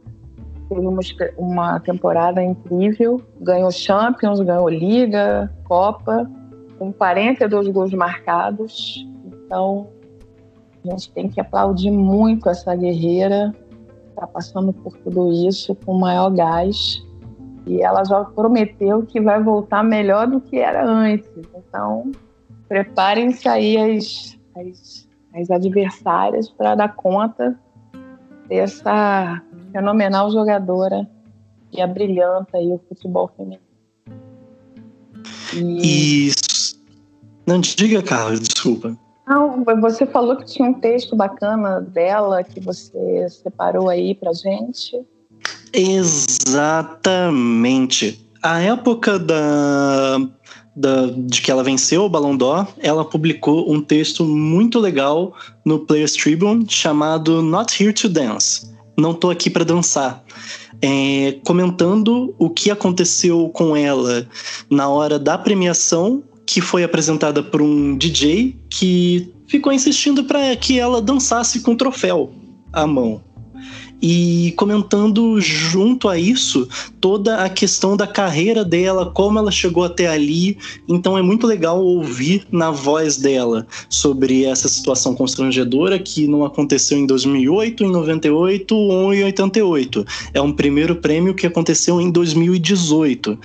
[0.69, 0.99] teve uma,
[1.37, 6.29] uma temporada incrível, ganhou Champions, ganhou Liga, Copa,
[6.77, 9.05] com 42 gols marcados.
[9.25, 9.87] Então,
[10.85, 13.53] a gente tem que aplaudir muito essa guerreira,
[14.09, 17.03] está passando por tudo isso com o maior gás.
[17.65, 21.29] E ela já prometeu que vai voltar melhor do que era antes.
[21.55, 22.11] Então,
[22.67, 27.59] preparem-se aí as, as, as adversárias para dar conta
[28.47, 31.07] dessa fenomenal jogadora
[31.69, 33.61] que abrilhanta aí o futebol feminino.
[35.53, 36.27] E...
[36.27, 36.36] Isso.
[37.47, 38.97] Não diga, Carla, desculpa.
[39.27, 44.99] Não, você falou que tinha um texto bacana dela que você separou aí pra gente.
[45.73, 47.09] Exatamente.
[48.43, 50.19] A época da,
[50.75, 55.33] da, de que ela venceu o Ballon d'Or, ela publicou um texto muito legal
[55.65, 60.23] no Players Tribune chamado Not Here to Dance não tô aqui para dançar.
[60.81, 64.27] É, comentando o que aconteceu com ela
[64.69, 70.79] na hora da premiação, que foi apresentada por um DJ que ficou insistindo para que
[70.79, 72.31] ela dançasse com o troféu
[72.71, 73.21] à mão
[74.01, 76.67] e comentando junto a isso
[77.01, 80.57] toda a questão da carreira dela, como ela chegou até ali.
[80.87, 86.97] Então é muito legal ouvir na voz dela sobre essa situação constrangedora que não aconteceu
[86.97, 90.05] em 2008, em 98 ou em 88.
[90.33, 93.37] É um primeiro prêmio que aconteceu em 2018.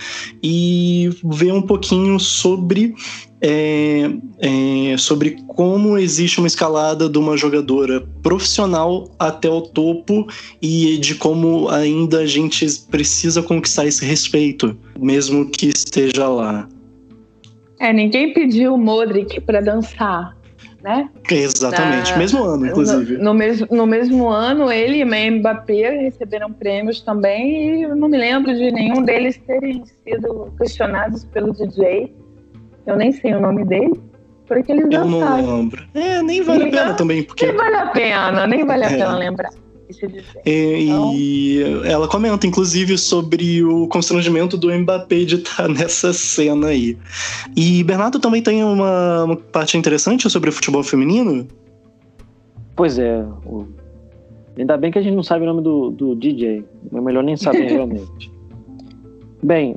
[0.43, 2.95] E ver um pouquinho sobre
[3.43, 10.29] é, é, sobre como existe uma escalada de uma jogadora profissional até o topo
[10.63, 16.69] e de como ainda a gente precisa conquistar esse respeito, mesmo que esteja lá.
[17.81, 20.37] É, ninguém pediu o Modric para dançar,
[20.85, 21.11] né?
[21.29, 23.17] Exatamente, Na, mesmo ano, inclusive.
[23.17, 28.09] No, no, mesmo, no mesmo ano, ele e Mbappé receberam prêmios também e eu não
[28.09, 32.22] me lembro de nenhum deles terem sido questionados pelo DJ
[32.87, 33.93] eu nem sei o nome dele,
[34.47, 35.85] porque eles Eu não lembro.
[35.95, 37.47] É, nem vale a pena também, porque...
[37.47, 38.97] Nem vale a pena, nem vale a é.
[38.97, 39.51] pena lembrar.
[40.47, 41.13] E, então...
[41.15, 46.97] e, ela comenta, inclusive, sobre o constrangimento do Mbappé de estar nessa cena aí.
[47.57, 51.47] E Bernardo também tem uma, uma parte interessante sobre o futebol feminino?
[52.75, 53.23] Pois é.
[53.45, 53.67] O...
[54.57, 56.65] Ainda bem que a gente não sabe o nome do, do DJ.
[56.93, 58.33] É melhor nem saber realmente.
[59.43, 59.77] Bem,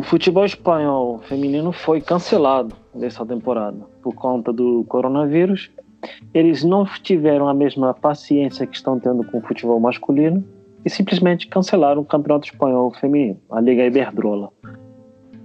[0.00, 5.70] o futebol espanhol feminino foi cancelado nessa temporada por conta do coronavírus.
[6.32, 10.42] Eles não tiveram a mesma paciência que estão tendo com o futebol masculino
[10.86, 14.50] e simplesmente cancelaram o Campeonato Espanhol Feminino, a Liga Iberdrola.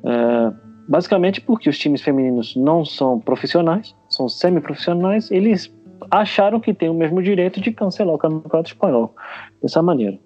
[0.06, 0.54] É,
[0.88, 5.70] basicamente porque os times femininos não são profissionais, são semiprofissionais, eles
[6.10, 9.14] acharam que têm o mesmo direito de cancelar o Campeonato Espanhol
[9.62, 10.18] dessa maneira.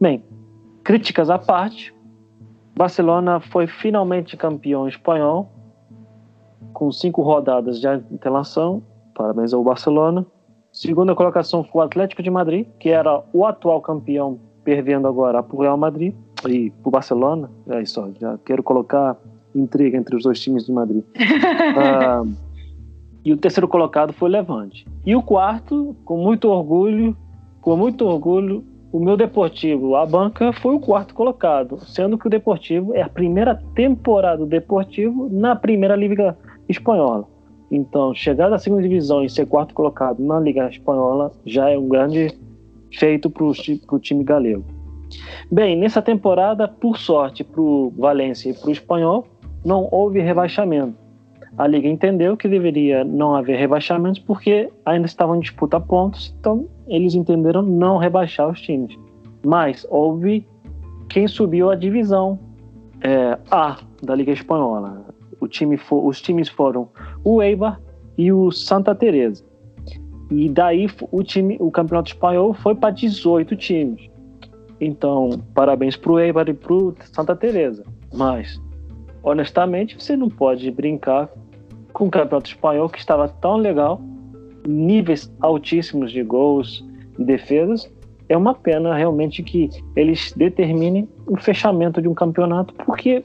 [0.00, 0.22] Bem,
[0.84, 1.93] críticas à parte,
[2.76, 5.48] Barcelona foi finalmente campeão espanhol,
[6.72, 8.82] com cinco rodadas de antelação.
[9.14, 10.26] Parabéns ao Barcelona.
[10.72, 15.56] Segunda colocação foi o Atlético de Madrid, que era o atual campeão, perdendo agora para
[15.56, 16.12] o Real Madrid
[16.48, 17.48] e para o Barcelona.
[17.68, 19.16] É isso, já quero colocar
[19.54, 21.04] intriga entre os dois times de Madrid.
[21.04, 22.28] uh,
[23.24, 24.84] e o terceiro colocado foi o Levante.
[25.06, 27.16] E o quarto, com muito orgulho,
[27.60, 32.30] com muito orgulho, o meu Deportivo, a banca, foi o quarto colocado, sendo que o
[32.30, 37.26] Deportivo é a primeira temporada do Deportivo na primeira Liga Espanhola.
[37.72, 41.88] Então, chegar da segunda divisão e ser quarto colocado na Liga Espanhola já é um
[41.88, 42.38] grande
[42.92, 44.64] feito para o time galego.
[45.50, 49.26] Bem, nessa temporada, por sorte para o Valência e para o Espanhol,
[49.64, 50.94] não houve rebaixamento.
[51.58, 56.68] A Liga entendeu que deveria não haver rebaixamentos porque ainda estavam em disputa pontos, então
[56.86, 58.96] eles entenderam não rebaixar os times.
[59.44, 60.46] Mas houve
[61.08, 62.38] quem subiu a divisão
[63.02, 65.04] é, A da Liga Espanhola.
[65.50, 66.88] Time for, os times foram
[67.22, 67.78] o Eibar
[68.16, 69.44] e o Santa Teresa.
[70.30, 74.08] E daí o time, o Campeonato Espanhol foi para 18 times.
[74.80, 77.84] Então, parabéns para o Eibar e para o Santa Teresa.
[78.12, 78.60] Mas,
[79.22, 81.28] honestamente, você não pode brincar
[81.92, 84.00] com o Campeonato Espanhol que estava tão legal,
[84.66, 86.84] níveis altíssimos de gols
[87.18, 87.90] e defesas.
[88.28, 93.24] É uma pena realmente que eles determinem o fechamento de um campeonato, porque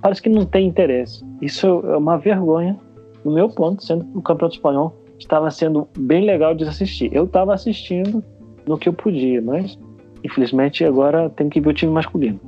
[0.00, 1.24] parece que não tem interesse.
[1.40, 2.78] Isso é uma vergonha,
[3.24, 7.14] no meu ponto, sendo que o Campeonato Espanhol estava sendo bem legal de assistir.
[7.14, 8.24] Eu estava assistindo
[8.66, 9.78] no que eu podia, mas
[10.24, 12.40] infelizmente agora tem que ver o time masculino.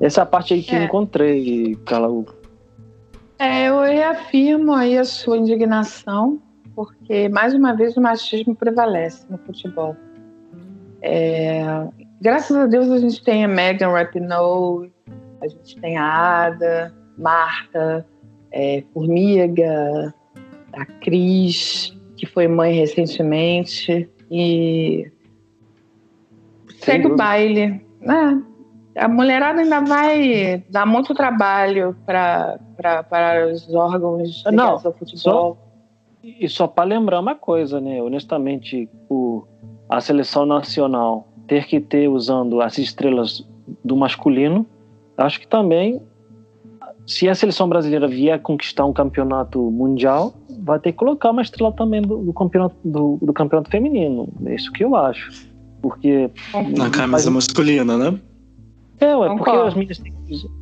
[0.00, 0.80] Essa parte aí que é.
[0.80, 2.24] eu encontrei, Carla.
[3.38, 6.40] É, eu reafirmo aí a sua indignação,
[6.84, 9.94] porque mais uma vez o machismo prevalece no futebol.
[11.02, 11.62] É,
[12.22, 14.90] graças a Deus a gente tem a Megan Rapinoe,
[15.42, 18.06] a gente tem a Ada, Marta,
[18.50, 20.14] é, Formiga,
[20.72, 25.10] a Cris, que foi mãe recentemente, e
[26.78, 27.84] segue o baile.
[28.00, 28.42] né?
[28.96, 32.58] a mulherada ainda vai dar muito trabalho para
[33.52, 35.18] os órgãos Não, do futebol.
[35.18, 35.69] Só,
[36.22, 38.02] e só para lembrar uma coisa, né?
[38.02, 39.44] Honestamente, o,
[39.88, 43.46] a seleção nacional ter que ter usando as estrelas
[43.84, 44.66] do masculino
[45.20, 46.00] Acho que também,
[47.06, 51.72] se a seleção brasileira vier conquistar um campeonato mundial, vai ter que colocar uma estrela
[51.72, 54.32] também do, do campeonato, do, do, campeonato feminino.
[54.46, 55.30] É isso que eu acho.
[55.82, 56.30] Porque.
[56.76, 58.18] Na camisa masculina, né?
[58.98, 60.59] É, ué, porque as meninas têm que.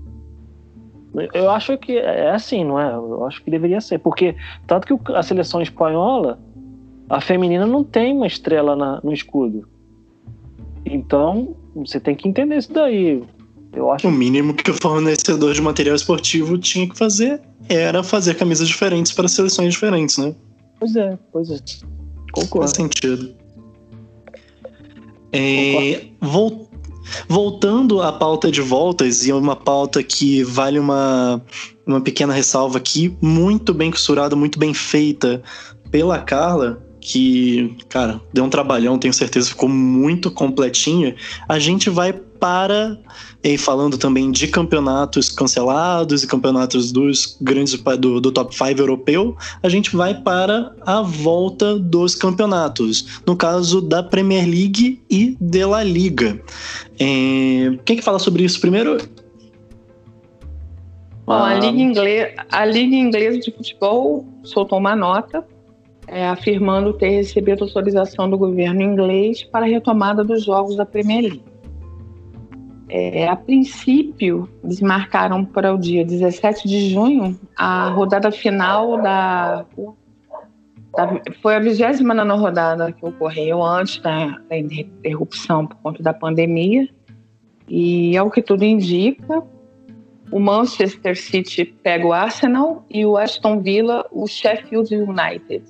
[1.32, 2.92] Eu acho que é assim, não é?
[2.92, 3.98] Eu acho que deveria ser.
[3.98, 6.38] Porque, tanto que a seleção espanhola,
[7.08, 9.66] a feminina não tem uma estrela na, no escudo.
[10.84, 13.22] Então, você tem que entender isso daí.
[13.72, 14.06] Eu acho...
[14.06, 19.12] O mínimo que o fornecedor de material esportivo tinha que fazer era fazer camisas diferentes
[19.12, 20.34] para seleções diferentes, né?
[20.78, 21.58] Pois é, pois é.
[22.32, 22.68] Concordo.
[22.68, 23.34] Faz sentido.
[25.32, 26.67] É, vol
[27.28, 31.42] voltando à pauta de voltas, e uma pauta que vale uma,
[31.86, 35.42] uma pequena ressalva aqui, muito bem costurada, muito bem feita
[35.90, 41.16] pela Carla, que, cara, deu um trabalhão, tenho certeza, ficou muito completinha.
[41.48, 42.98] A gente vai para
[43.42, 49.36] e falando também de campeonatos cancelados e campeonatos dos grandes do, do top 5 europeu,
[49.62, 53.20] a gente vai para a volta dos campeonatos.
[53.26, 56.40] No caso da Premier League e de La Liga.
[56.98, 58.98] É, quem que fala sobre isso primeiro?
[61.26, 65.44] Bom, a, Liga Inglesa, a Liga Inglesa de Futebol soltou uma nota
[66.06, 71.22] é, afirmando ter recebido autorização do governo inglês para a retomada dos jogos da Premier
[71.22, 71.42] League.
[72.90, 79.66] É, a princípio, eles marcaram para o dia 17 de junho a rodada final da.
[80.96, 82.02] da foi a 29
[82.40, 86.88] rodada que ocorreu antes da, da interrupção por conta da pandemia.
[87.68, 89.42] E, ao que tudo indica,
[90.32, 95.62] o Manchester City pega o Arsenal e o Aston Villa o Sheffield United.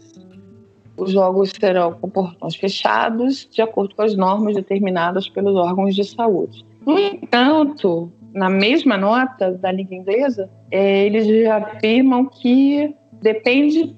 [0.96, 6.04] Os jogos serão com portões fechados, de acordo com as normas determinadas pelos órgãos de
[6.04, 6.67] saúde.
[6.88, 13.94] No entanto, na mesma nota da Liga Inglesa, é, eles já afirmam que depende.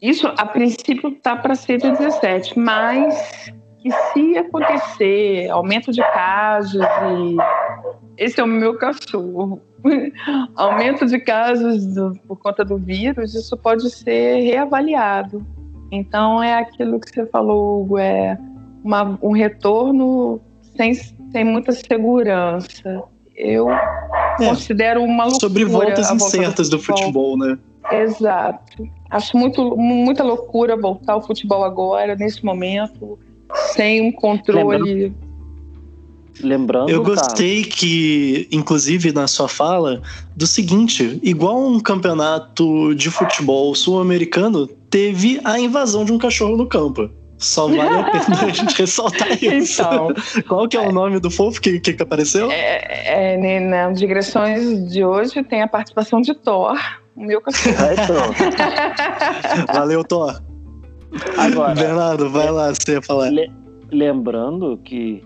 [0.00, 6.80] Isso, a princípio, está para ser de 17, mas que se acontecer aumento de casos
[6.80, 7.36] e
[8.16, 9.60] esse é o meu cachorro,
[10.54, 15.44] aumento de casos do, por conta do vírus, isso pode ser reavaliado.
[15.90, 18.38] Então é aquilo que você falou, Hugo, é
[18.84, 20.40] uma, um retorno
[20.76, 20.92] sem,
[21.32, 23.02] sem muita segurança.
[23.36, 25.40] Eu é, considero uma loucura.
[25.40, 27.36] Sobre voltas incertas do futebol.
[27.36, 27.58] do futebol, né?
[27.90, 28.88] Exato.
[29.10, 33.18] Acho muito, muita loucura voltar ao futebol agora, nesse momento,
[33.74, 35.12] sem um controle.
[36.42, 37.70] Lembrando, eu gostei tá.
[37.76, 40.00] que, inclusive na sua fala,
[40.34, 46.66] do seguinte: igual um campeonato de futebol sul-americano, teve a invasão de um cachorro no
[46.66, 47.10] campo.
[47.40, 49.82] Só vale a pena a gente ressaltar isso.
[49.82, 50.08] Então,
[50.46, 52.50] Qual que é, é o nome do fofo que, que apareceu?
[52.50, 56.78] É, é, nas digressões de hoje tem a participação de Thor,
[57.16, 57.74] o meu cachorro.
[59.72, 60.40] Valeu, Thor.
[61.38, 63.30] Agora, Bernardo, vai é, lá, você ia falar.
[63.30, 63.50] Le,
[63.90, 65.24] lembrando que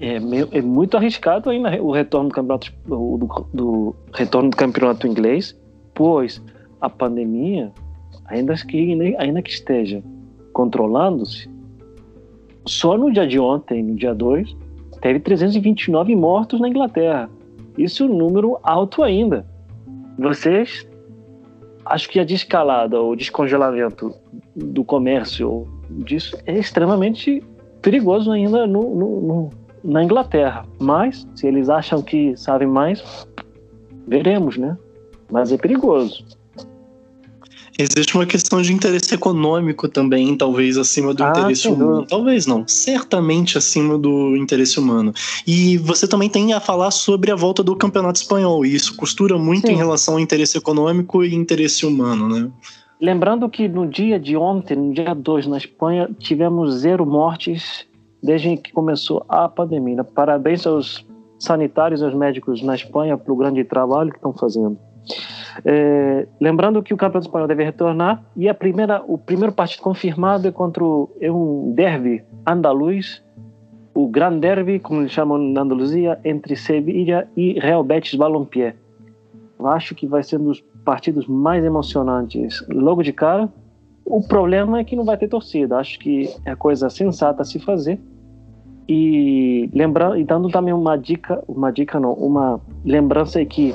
[0.00, 5.06] é, meio, é, muito arriscado ainda o retorno do campeonato do, do, retorno do campeonato
[5.06, 5.56] inglês,
[5.94, 6.42] pois
[6.80, 7.70] a pandemia,
[8.26, 10.02] ainda que ainda que esteja
[10.52, 11.50] controlando-se,
[12.64, 14.56] só no dia de ontem, no dia 2,
[15.00, 17.28] teve 329 mortos na Inglaterra.
[17.76, 19.44] Isso é um número alto ainda.
[20.18, 20.86] Vocês,
[21.86, 24.14] acho que a descalada ou descongelamento
[24.54, 27.42] do comércio disso é extremamente
[27.80, 29.50] perigoso ainda no, no, no,
[29.82, 30.64] na Inglaterra.
[30.78, 33.26] Mas, se eles acham que sabem mais,
[34.06, 34.76] veremos, né?
[35.30, 36.24] Mas é perigoso.
[37.78, 42.06] Existe uma questão de interesse econômico também, talvez acima do ah, interesse humano.
[42.06, 45.12] Talvez não, certamente acima do interesse humano.
[45.46, 49.38] E você também tem a falar sobre a volta do campeonato espanhol, e isso costura
[49.38, 49.74] muito Sim.
[49.74, 52.50] em relação ao interesse econômico e interesse humano, né?
[53.00, 57.84] Lembrando que no dia de ontem, no dia 2, na Espanha, tivemos zero mortes
[58.22, 60.04] desde que começou a pandemia.
[60.04, 61.04] Parabéns aos
[61.38, 64.78] sanitários e aos médicos na Espanha pelo grande trabalho que estão fazendo.
[65.64, 70.48] É, lembrando que o campeonato espanhol deve retornar e a primeira, o primeiro partido confirmado
[70.48, 73.22] é contra o, é um derby andaluz,
[73.94, 78.74] o Gran Derby, como eles chamam na Andaluzia, entre Sevilla e Real Betis Balompié.
[79.58, 83.48] Eu acho que vai ser um dos partidos mais emocionantes logo de cara.
[84.04, 85.76] O problema é que não vai ter torcida.
[85.76, 88.00] Acho que é coisa sensata a se fazer.
[88.88, 93.74] E lembrando, e dando também uma dica, uma dica não, uma lembrança é que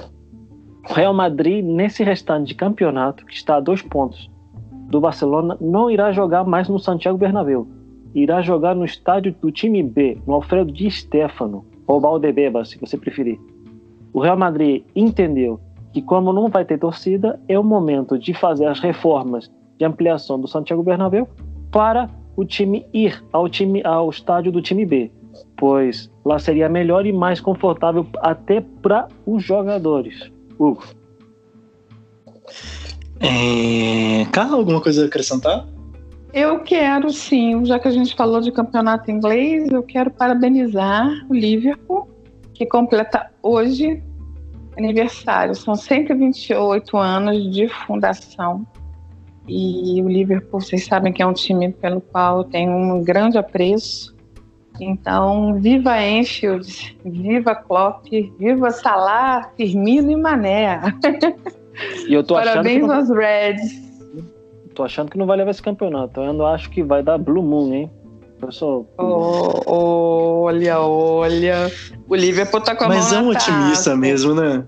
[0.89, 4.29] o Real Madrid, nesse restante de campeonato, que está a dois pontos
[4.71, 7.67] do Barcelona, não irá jogar mais no Santiago Bernabéu.
[8.15, 12.97] Irá jogar no estádio do time B, no Alfredo Di Stefano, ou Valdebeba, se você
[12.97, 13.37] preferir.
[14.13, 15.59] O Real Madrid entendeu
[15.91, 20.39] que, como não vai ter torcida, é o momento de fazer as reformas de ampliação
[20.39, 21.27] do Santiago Bernabéu
[21.69, 25.11] para o time ir ao, time, ao estádio do time B,
[25.57, 30.31] pois lá seria melhor e mais confortável até para os jogadores.
[30.59, 30.83] Hugo.
[33.19, 34.25] É...
[34.31, 35.67] Carla, alguma coisa a acrescentar?
[36.33, 41.33] Eu quero sim, já que a gente falou de campeonato inglês, eu quero parabenizar o
[41.33, 42.07] Liverpool,
[42.53, 44.03] que completa hoje
[44.77, 45.55] aniversário.
[45.55, 48.65] São 128 anos de fundação.
[49.47, 53.37] E o Liverpool, vocês sabem que é um time pelo qual eu tenho um grande
[53.37, 54.16] apreço.
[54.79, 58.07] Então, viva Enfield, viva Klopp,
[58.39, 60.81] viva Salah, Firmino e Mané.
[62.07, 63.87] E eu tô Parabéns achando aos Reds.
[64.73, 66.21] Tô achando que não vai levar esse campeonato.
[66.21, 67.91] Eu acho que vai dar Blue Moon, hein?
[68.39, 68.85] Pessoal.
[68.97, 71.71] Oh, olha, olha.
[72.07, 74.63] O Liverpool tá com a Mas é um otimista mesmo, né?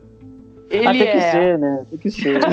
[0.70, 1.12] Ele ah, tem é.
[1.12, 1.86] que ser, né?
[1.90, 2.40] Tem que ser.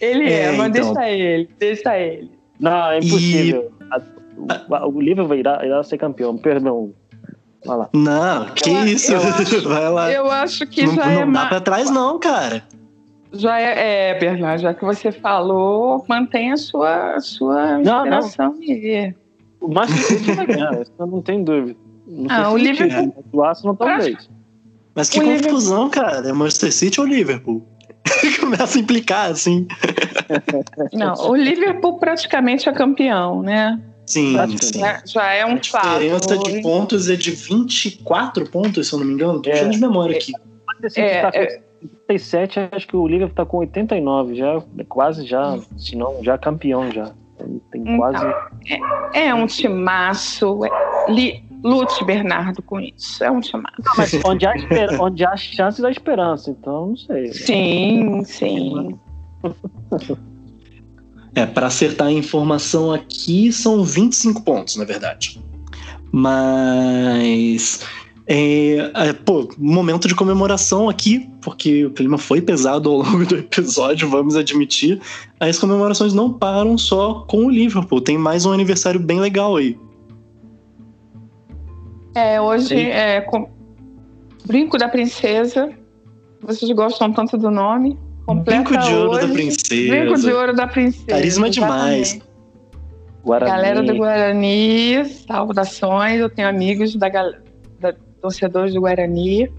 [0.00, 0.92] ele é, é mas então.
[0.94, 2.30] deixa ele, deixa ele.
[2.58, 3.70] Não, é impossível.
[3.70, 6.92] E o, Liverpool irá, irá ser campeão, perdão.
[7.64, 7.88] Vai lá.
[7.94, 9.12] Não, que eu, isso?
[9.12, 10.12] Eu acho, Vai lá.
[10.12, 11.24] Eu acho que não, já não é.
[11.24, 12.62] Não dá pra trás, não, cara.
[13.32, 19.14] Já é, é Bernardo, já que você falou, mantenha a sua, sua inspiração não,
[19.60, 21.76] O Manchester City vai ganhar, não tem dúvida.
[22.06, 23.24] Não ah, o Liverpool.
[23.32, 24.28] O Arsenal talvez.
[24.94, 25.90] Mas que o confusão, Liverpool...
[25.90, 26.28] cara.
[26.28, 27.66] É Manchester City ou Liverpool?
[28.38, 29.66] Começa a implicar, assim.
[30.92, 33.80] Não, o Liverpool praticamente é campeão, né?
[34.06, 34.80] Sim, sim.
[35.06, 35.86] Já é um fato.
[35.86, 39.40] A diferença de pontos é de 24 pontos, se eu não me engano.
[39.40, 40.32] Tô é, de memória aqui.
[40.96, 41.62] É, tá é,
[42.08, 46.90] 87, acho que o Liverpool está com 89, já quase já, se não, já campeão
[46.90, 47.12] já.
[47.70, 48.24] Tem então, quase.
[49.14, 50.64] É, é um timaço.
[50.64, 53.24] É, li, lute, Bernardo, com isso.
[53.24, 53.76] É um timaço.
[53.84, 57.32] Não, mas onde há, esper, onde há chance da esperança, então não sei.
[57.32, 58.98] Sim, sim.
[61.34, 65.42] É, para acertar a informação aqui são 25 pontos, na verdade.
[66.12, 67.80] Mas.
[68.26, 73.36] É, é, pô, momento de comemoração aqui, porque o clima foi pesado ao longo do
[73.36, 75.00] episódio, vamos admitir.
[75.40, 79.76] As comemorações não param só com o Liverpool, tem mais um aniversário bem legal aí.
[82.14, 83.50] É, hoje é com...
[84.46, 85.70] Brinco da Princesa.
[86.40, 87.98] Vocês gostam tanto do nome?
[88.26, 89.26] Completa Brinco de Ouro hoje.
[89.26, 89.96] da Princesa.
[89.96, 91.06] Brinco de Ouro da Princesa.
[91.06, 92.20] Carisma demais.
[93.22, 93.50] Guarani.
[93.50, 96.20] Galera do Guarani, saudações.
[96.20, 99.50] Eu tenho amigos da, da torcedores do Guarani.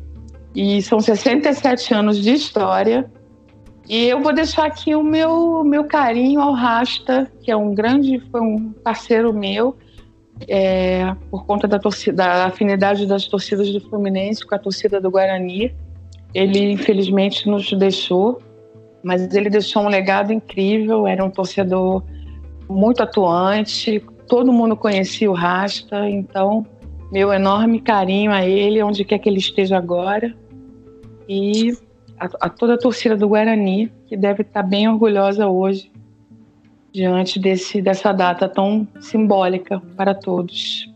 [0.56, 3.10] E são 67 anos de história.
[3.88, 8.20] E eu vou deixar aqui o meu, meu carinho ao Rasta, que é um grande,
[8.32, 9.78] foi um parceiro meu,
[10.48, 15.12] é, por conta da, torcida, da afinidade das torcidas do Fluminense com a torcida do
[15.12, 15.72] Guarani.
[16.34, 18.42] Ele, infelizmente, nos deixou
[19.06, 22.04] mas ele deixou um legado incrível, era um torcedor
[22.68, 26.66] muito atuante, todo mundo conhecia o Rasta, então
[27.12, 30.36] meu enorme carinho a ele, onde quer que ele esteja agora,
[31.30, 31.72] e
[32.20, 35.92] a, a toda a torcida do Guarani, que deve estar bem orgulhosa hoje,
[36.92, 40.92] diante desse, dessa data tão simbólica para todos.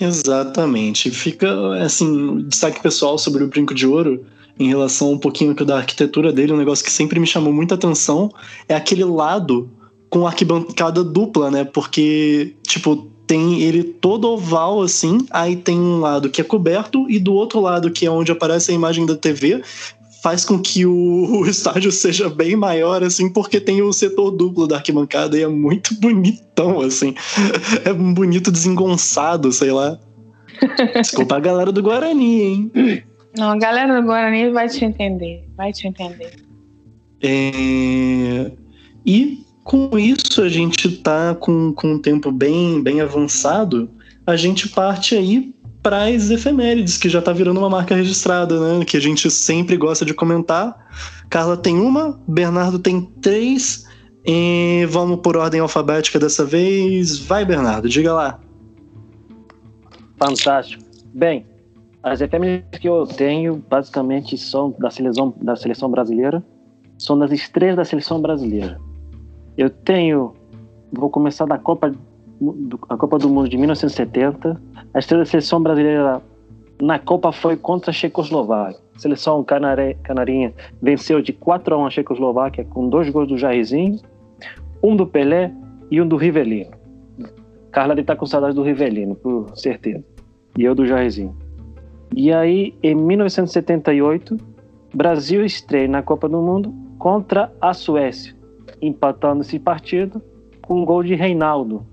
[0.00, 1.10] Exatamente.
[1.10, 4.24] Fica, assim, destaque pessoal sobre o Brinco de Ouro
[4.58, 8.32] em relação um pouquinho da arquitetura dele, um negócio que sempre me chamou muita atenção
[8.68, 9.68] é aquele lado
[10.08, 11.64] com arquibancada dupla, né?
[11.64, 17.18] Porque, tipo, tem ele todo oval assim, aí tem um lado que é coberto e
[17.18, 19.62] do outro lado, que é onde aparece a imagem da TV,
[20.22, 24.76] faz com que o, estádio seja bem maior, assim, porque tem o setor duplo da
[24.76, 27.14] arquibancada e é muito bonitão, assim.
[27.84, 29.98] É bonito desengonçado, sei lá.
[30.94, 32.72] Desculpa a galera do Guarani, hein?
[33.36, 35.44] Não, a galera do Guarani vai te entender.
[35.56, 36.32] Vai te entender.
[37.22, 38.50] É...
[39.04, 43.90] E com isso a gente tá com, com um tempo bem, bem avançado.
[44.26, 48.84] A gente parte aí para as efemérides, que já tá virando uma marca registrada, né?
[48.84, 50.74] Que a gente sempre gosta de comentar.
[51.28, 53.84] Carla tem uma, Bernardo tem três.
[54.24, 57.18] E vamos por ordem alfabética dessa vez.
[57.18, 58.40] Vai, Bernardo, diga lá.
[60.16, 60.82] Fantástico.
[61.12, 61.44] Bem,
[62.04, 66.44] as efemérides que eu tenho, basicamente, são da seleção, da seleção brasileira.
[66.98, 68.78] São das estrelas da seleção brasileira.
[69.56, 70.34] Eu tenho...
[70.92, 71.90] Vou começar da Copa,
[72.40, 74.60] do, a Copa do Mundo de 1970.
[74.92, 76.20] A estrela da seleção brasileira
[76.80, 78.78] na Copa foi contra a Checoslováquia.
[78.94, 80.52] A seleção canare, canarinha
[80.82, 83.98] venceu de 4 a 1 a Checoslováquia com dois gols do Jairzinho,
[84.82, 85.50] um do Pelé
[85.90, 86.70] e um do Rivelino.
[87.72, 90.04] Carla está com saudade do Rivelino, por certeza.
[90.56, 91.43] E eu do Jairzinho.
[92.16, 94.38] E aí, em 1978,
[94.94, 98.36] Brasil estreia na Copa do Mundo contra a Suécia,
[98.80, 100.22] empatando esse partido
[100.62, 101.84] com um gol de Reinaldo,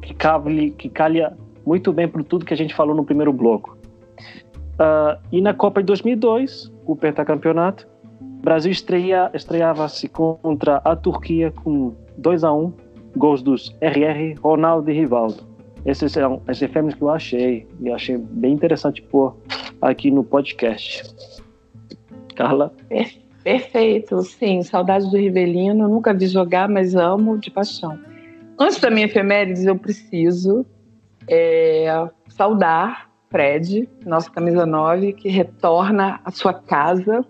[0.00, 1.36] que, cabe, que calha
[1.66, 3.76] muito bem para tudo que a gente falou no primeiro bloco.
[4.74, 7.88] Uh, e na Copa de 2002, o pentacampeonato,
[8.42, 12.72] Brasil estreia, estreava-se contra a Turquia com 2 a 1
[13.16, 15.55] gols dos RR, Ronaldo e Rivaldo.
[15.86, 19.36] Esses são as efêmeros que eu achei e achei bem interessante pôr
[19.80, 21.04] aqui no podcast.
[22.34, 22.74] Carla?
[23.44, 24.64] Perfeito, sim.
[24.64, 25.88] Saudade do Rivelino.
[25.88, 27.96] Nunca vi jogar, mas amo de paixão.
[28.58, 30.66] Antes da minha efemérides, eu preciso
[31.28, 37.24] é, saudar Fred, nossa camisa 9, que retorna à sua casa.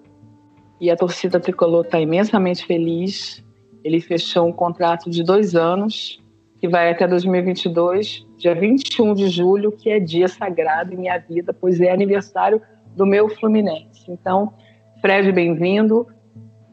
[0.81, 3.45] E a torcida tricolor está imensamente feliz.
[3.85, 6.23] Ele fechou um contrato de dois anos,
[6.67, 11.55] que vai até 2022 dia 21 de julho, que é dia sagrado em minha vida,
[11.55, 12.61] pois é aniversário
[12.97, 14.05] do meu Fluminense.
[14.09, 14.53] Então,
[15.01, 16.07] Fred, bem-vindo.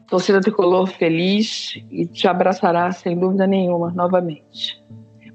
[0.08, 4.82] Torcida tricolor feliz e te abraçará sem dúvida nenhuma novamente.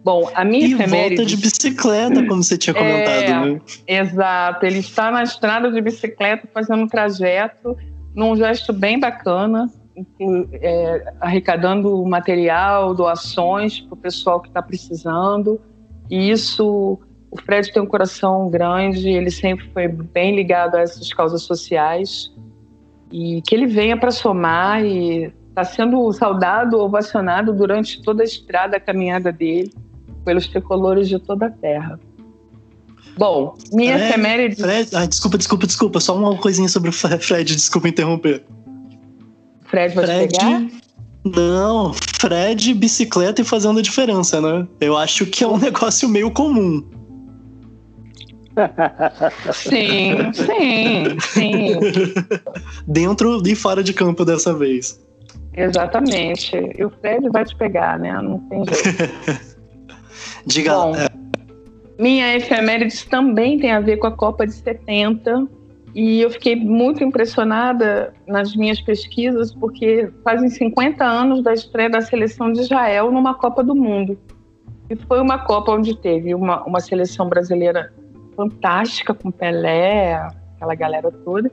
[0.04, 1.16] Bom, a minha e efeméride...
[1.16, 3.62] volta de bicicleta, como você tinha comentado, é, né?
[3.88, 7.76] Exato, ele está na estrada de bicicleta fazendo um trajeto
[8.16, 9.70] num gesto bem bacana,
[10.54, 15.60] é, arrecadando material, doações para o pessoal que está precisando.
[16.10, 17.00] E isso,
[17.32, 22.32] o Fred tem um coração grande, ele sempre foi bem ligado a essas causas sociais.
[23.12, 28.78] E que ele venha para somar e está sendo saudado, ovacionado durante toda a estrada,
[28.78, 29.74] a caminhada dele,
[30.24, 32.00] pelos tricolores de toda a terra.
[33.18, 34.56] Bom, minha efeméride.
[34.56, 36.00] Fred, ah, desculpa, desculpa, desculpa.
[36.00, 38.46] Só uma coisinha sobre o Fred, desculpa interromper.
[39.70, 40.68] Fred vai Fred, te pegar?
[41.26, 44.68] Não, Fred, bicicleta e fazendo a diferença, né?
[44.80, 46.84] Eu acho que é um negócio meio comum.
[49.54, 51.80] Sim, sim, sim.
[52.88, 55.00] Dentro e fora de campo dessa vez.
[55.56, 56.56] Exatamente.
[56.78, 58.14] E o Fred vai te pegar, né?
[58.22, 59.50] Não tem jeito.
[60.46, 61.08] Diga Bom, é,
[61.98, 65.48] Minha efemérides também tem a ver com a Copa de 70.
[65.96, 72.02] E eu fiquei muito impressionada nas minhas pesquisas, porque fazem 50 anos da estreia da
[72.02, 74.18] seleção de Israel numa Copa do Mundo.
[74.90, 77.92] E foi uma Copa onde teve uma, uma seleção brasileira
[78.36, 80.16] fantástica, com Pelé,
[80.56, 81.52] aquela galera toda.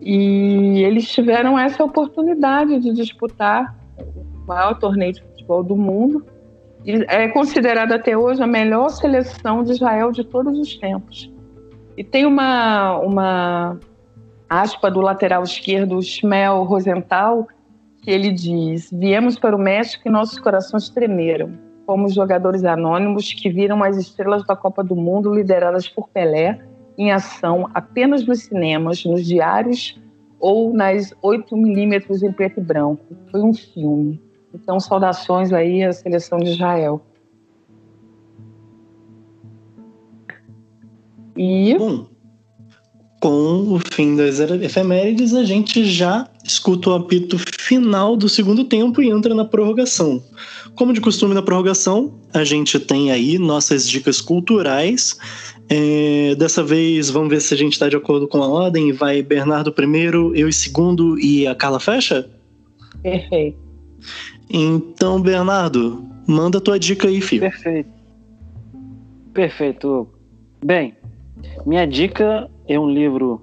[0.00, 6.24] E eles tiveram essa oportunidade de disputar o maior torneio de futebol do mundo.
[6.84, 11.30] E é considerada até hoje a melhor seleção de Israel de todos os tempos.
[11.96, 13.78] E tem uma, uma
[14.48, 17.48] aspa do lateral esquerdo, Shmuel Rosenthal,
[18.02, 21.52] que ele diz: Viemos para o México e nossos corações tremeram.
[21.86, 26.60] Fomos jogadores anônimos que viram as estrelas da Copa do Mundo lideradas por Pelé
[26.98, 30.00] em ação apenas nos cinemas, nos diários
[30.40, 33.04] ou nas 8 milímetros em preto e branco.
[33.30, 34.20] Foi um filme.
[34.52, 37.00] Então, saudações aí à seleção de Israel.
[41.36, 42.06] E Bom,
[43.20, 49.02] com o fim das efemérides, a gente já escuta o apito final do segundo tempo
[49.02, 50.22] e entra na prorrogação.
[50.74, 55.18] Como de costume na prorrogação, a gente tem aí nossas dicas culturais.
[55.68, 58.92] É, dessa vez, vamos ver se a gente está de acordo com a ordem.
[58.92, 62.28] Vai Bernardo primeiro, eu em segundo e a Carla fecha?
[63.02, 63.58] perfeito.
[64.48, 67.42] Então, Bernardo, manda tua dica aí, filho.
[67.42, 67.90] Perfeito.
[69.32, 70.08] Perfeito.
[70.64, 70.94] Bem,
[71.64, 73.42] minha dica é um livro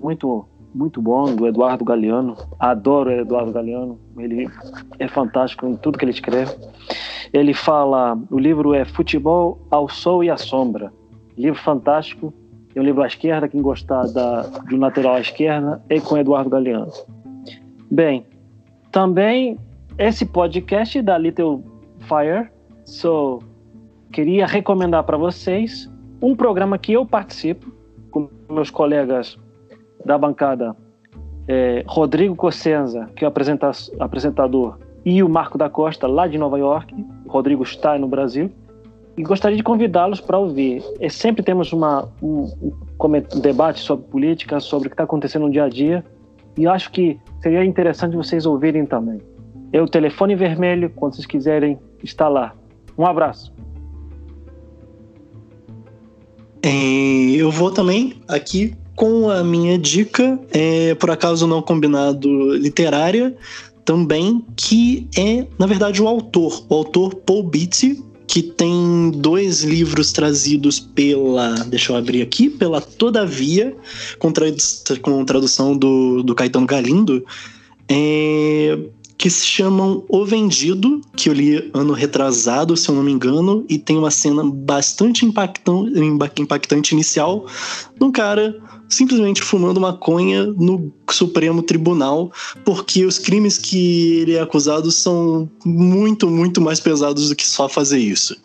[0.00, 2.36] muito muito bom do Eduardo Galeano.
[2.58, 3.98] Adoro o Eduardo Galeano.
[4.18, 4.48] Ele
[4.98, 6.52] é fantástico em tudo que ele escreve.
[7.32, 10.92] Ele fala, o livro é Futebol ao Sol e à Sombra.
[11.38, 12.34] Livro fantástico.
[12.74, 16.50] É um livro à esquerda, quem gostar da, do lateral à esquerda, é com Eduardo
[16.50, 16.90] Galeano.
[17.88, 18.26] Bem,
[18.90, 19.56] também
[19.96, 21.62] esse podcast da Little
[22.00, 22.48] Fire,
[22.84, 23.40] so,
[24.10, 25.88] queria recomendar para vocês
[26.24, 27.70] um programa que eu participo
[28.10, 29.38] com meus colegas
[30.06, 30.74] da bancada,
[31.46, 33.70] é, Rodrigo Cossenza, que é o apresenta
[34.00, 36.94] apresentador, e o Marco da Costa, lá de Nova York.
[37.26, 38.50] O Rodrigo está no Brasil.
[39.18, 40.82] E gostaria de convidá-los para ouvir.
[40.98, 42.50] E sempre temos uma, um,
[42.98, 46.02] um debate sobre política, sobre o que está acontecendo no dia a dia.
[46.56, 49.20] E acho que seria interessante vocês ouvirem também.
[49.74, 52.54] É o telefone vermelho, quando vocês quiserem, está lá.
[52.96, 53.53] Um abraço.
[56.66, 63.36] É, eu vou também aqui com a minha dica, é, por acaso não combinado literária,
[63.84, 66.64] também, que é, na verdade, o autor.
[66.70, 71.52] O autor Paul Beatty, que tem dois livros trazidos pela.
[71.66, 73.76] Deixa eu abrir aqui, pela Todavia,
[74.18, 74.56] com, tradu-
[75.02, 77.26] com tradução do, do Caetano Galindo.
[77.86, 78.78] É,
[79.16, 83.64] que se chamam O Vendido, que eu li ano retrasado, se eu não me engano,
[83.68, 87.46] e tem uma cena bastante impactante inicial
[87.96, 92.30] de um cara simplesmente fumando maconha no Supremo Tribunal,
[92.64, 97.68] porque os crimes que ele é acusado são muito, muito mais pesados do que só
[97.68, 98.36] fazer isso.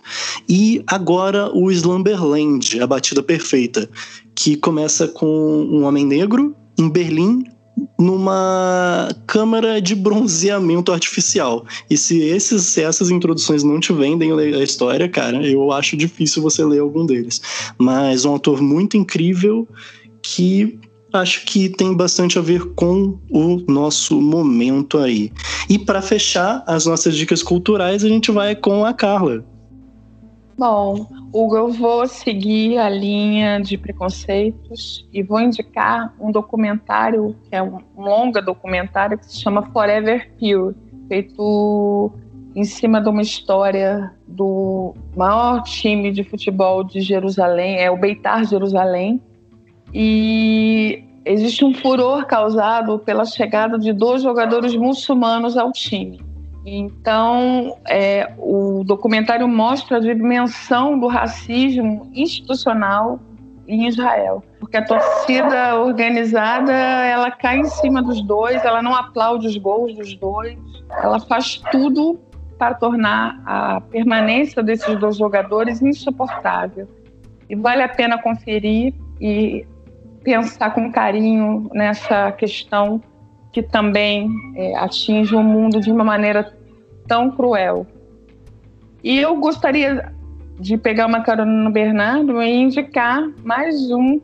[0.48, 3.90] E agora o Slumberland, a batida perfeita,
[4.34, 5.28] que começa com
[5.70, 7.44] um homem negro em Berlim
[7.98, 11.66] numa câmara de bronzeamento artificial.
[11.90, 16.42] E se, esses, se essas introduções não te vendem a história, cara, eu acho difícil
[16.42, 17.42] você ler algum deles.
[17.78, 19.68] Mas um autor muito incrível
[20.22, 20.80] que
[21.14, 25.32] acho que tem bastante a ver com o nosso momento aí.
[25.68, 29.44] E para fechar as nossas dicas culturais, a gente vai com a Carla.
[30.60, 37.56] Bom, Hugo, eu vou seguir a linha de preconceitos e vou indicar um documentário, que
[37.56, 40.76] é um longa documentário, que se chama Forever Pure,
[41.08, 42.12] feito
[42.54, 48.44] em cima de uma história do maior time de futebol de Jerusalém, é o Beitar
[48.44, 49.22] Jerusalém,
[49.94, 56.20] e existe um furor causado pela chegada de dois jogadores muçulmanos ao time.
[56.66, 63.20] Então, é, o documentário mostra a dimensão do racismo institucional
[63.68, 69.48] em Israel, porque a torcida organizada ela cai em cima dos dois, ela não aplaude
[69.48, 70.58] os gols dos dois,
[71.02, 72.20] ela faz tudo
[72.58, 76.88] para tornar a permanência desses dois jogadores insuportável.
[77.50, 79.66] E vale a pena conferir e
[80.24, 83.02] pensar com carinho nessa questão
[83.52, 86.54] que também é, atinge o mundo de uma maneira
[87.08, 87.86] tão cruel.
[89.04, 90.14] E eu gostaria
[90.60, 94.20] de pegar uma carona no Bernardo e indicar mais um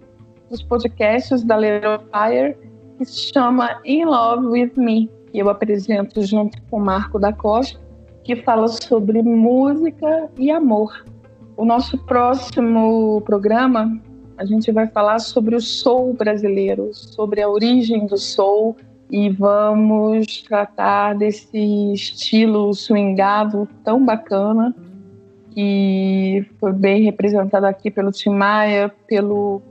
[0.49, 2.57] dos podcasts da Little Fire
[2.97, 7.33] que se chama In Love With Me, que eu apresento junto com o Marco da
[7.33, 7.79] Costa,
[8.23, 11.05] que fala sobre música e amor.
[11.57, 13.97] O nosso próximo programa,
[14.37, 18.75] a gente vai falar sobre o soul brasileiro, sobre a origem do soul
[19.09, 24.75] e vamos tratar desse estilo swingado tão bacana
[25.51, 29.61] que foi bem representado aqui pelo Tim Maia, pelo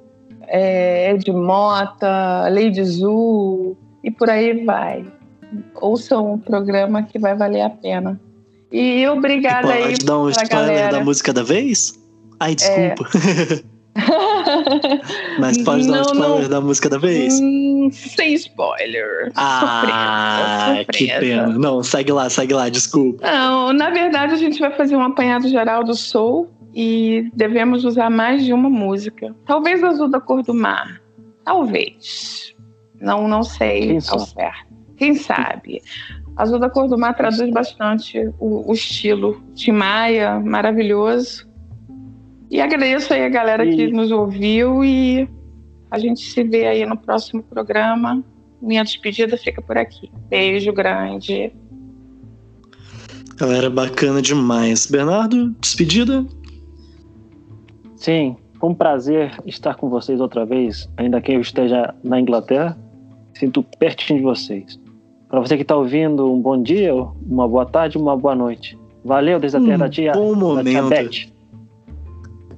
[0.46, 5.04] é, Ed Mota, Lady Zu e por aí vai.
[5.74, 8.20] Ouçam um programa que vai valer a pena.
[8.72, 9.92] E obrigada Pode aí.
[9.92, 10.98] Pode dar um spoiler galera.
[10.98, 11.92] da música da vez?
[12.40, 13.04] Ai, desculpa.
[13.60, 13.64] É.
[15.38, 17.40] Mas pode dar um spoiler não, da música da vez?
[17.40, 19.30] Hum, sem spoiler.
[19.36, 21.14] Ah, surpresa, surpresa.
[21.14, 21.58] que pena.
[21.58, 23.24] Não, segue lá, segue lá, desculpa.
[23.24, 28.10] Não, na verdade a gente vai fazer um apanhado geral do Soul e devemos usar
[28.10, 29.34] mais de uma música.
[29.46, 31.00] Talvez Azul da Cor do Mar.
[31.44, 32.52] Talvez.
[33.00, 34.74] Não, não sei Quem ao certo.
[34.96, 35.82] Quem sabe?
[36.36, 39.40] Azul da Cor do Mar traduz bastante o, o estilo.
[39.54, 41.46] Timaya, maravilhoso.
[42.50, 43.74] E agradeço aí a galera e...
[43.74, 45.28] que nos ouviu e
[45.90, 48.22] a gente se vê aí no próximo programa.
[48.60, 50.10] Minha despedida fica por aqui.
[50.28, 51.52] Beijo grande.
[53.36, 54.86] Galera, bacana demais.
[54.86, 56.24] Bernardo, despedida?
[57.96, 62.78] Sim, foi um prazer estar com vocês outra vez, ainda que eu esteja na Inglaterra.
[63.34, 64.78] Sinto pertinho de vocês.
[65.28, 68.78] Para você que está ouvindo, um bom dia, uma boa tarde, uma boa noite.
[69.04, 71.33] Valeu desde a terra da tia, bom momento.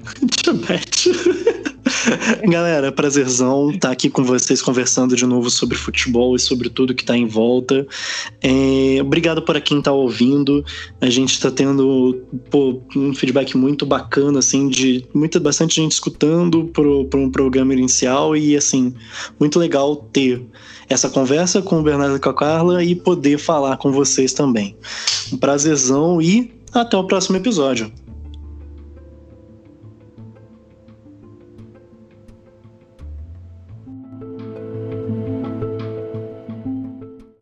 [0.67, 1.77] Beth.
[2.49, 6.95] Galera, prazerzão estar tá aqui com vocês conversando de novo sobre futebol e sobre tudo
[6.95, 7.87] que está em volta.
[8.43, 10.65] É, obrigado por quem está ouvindo.
[11.01, 16.67] A gente está tendo pô, um feedback muito bacana, assim, de muita, bastante gente escutando
[16.67, 18.95] pro, pro um programa inicial e, assim,
[19.39, 20.45] muito legal ter
[20.89, 24.77] essa conversa com o Bernardo e com a Carla e poder falar com vocês também.
[25.33, 27.93] Um prazerzão e até o próximo episódio.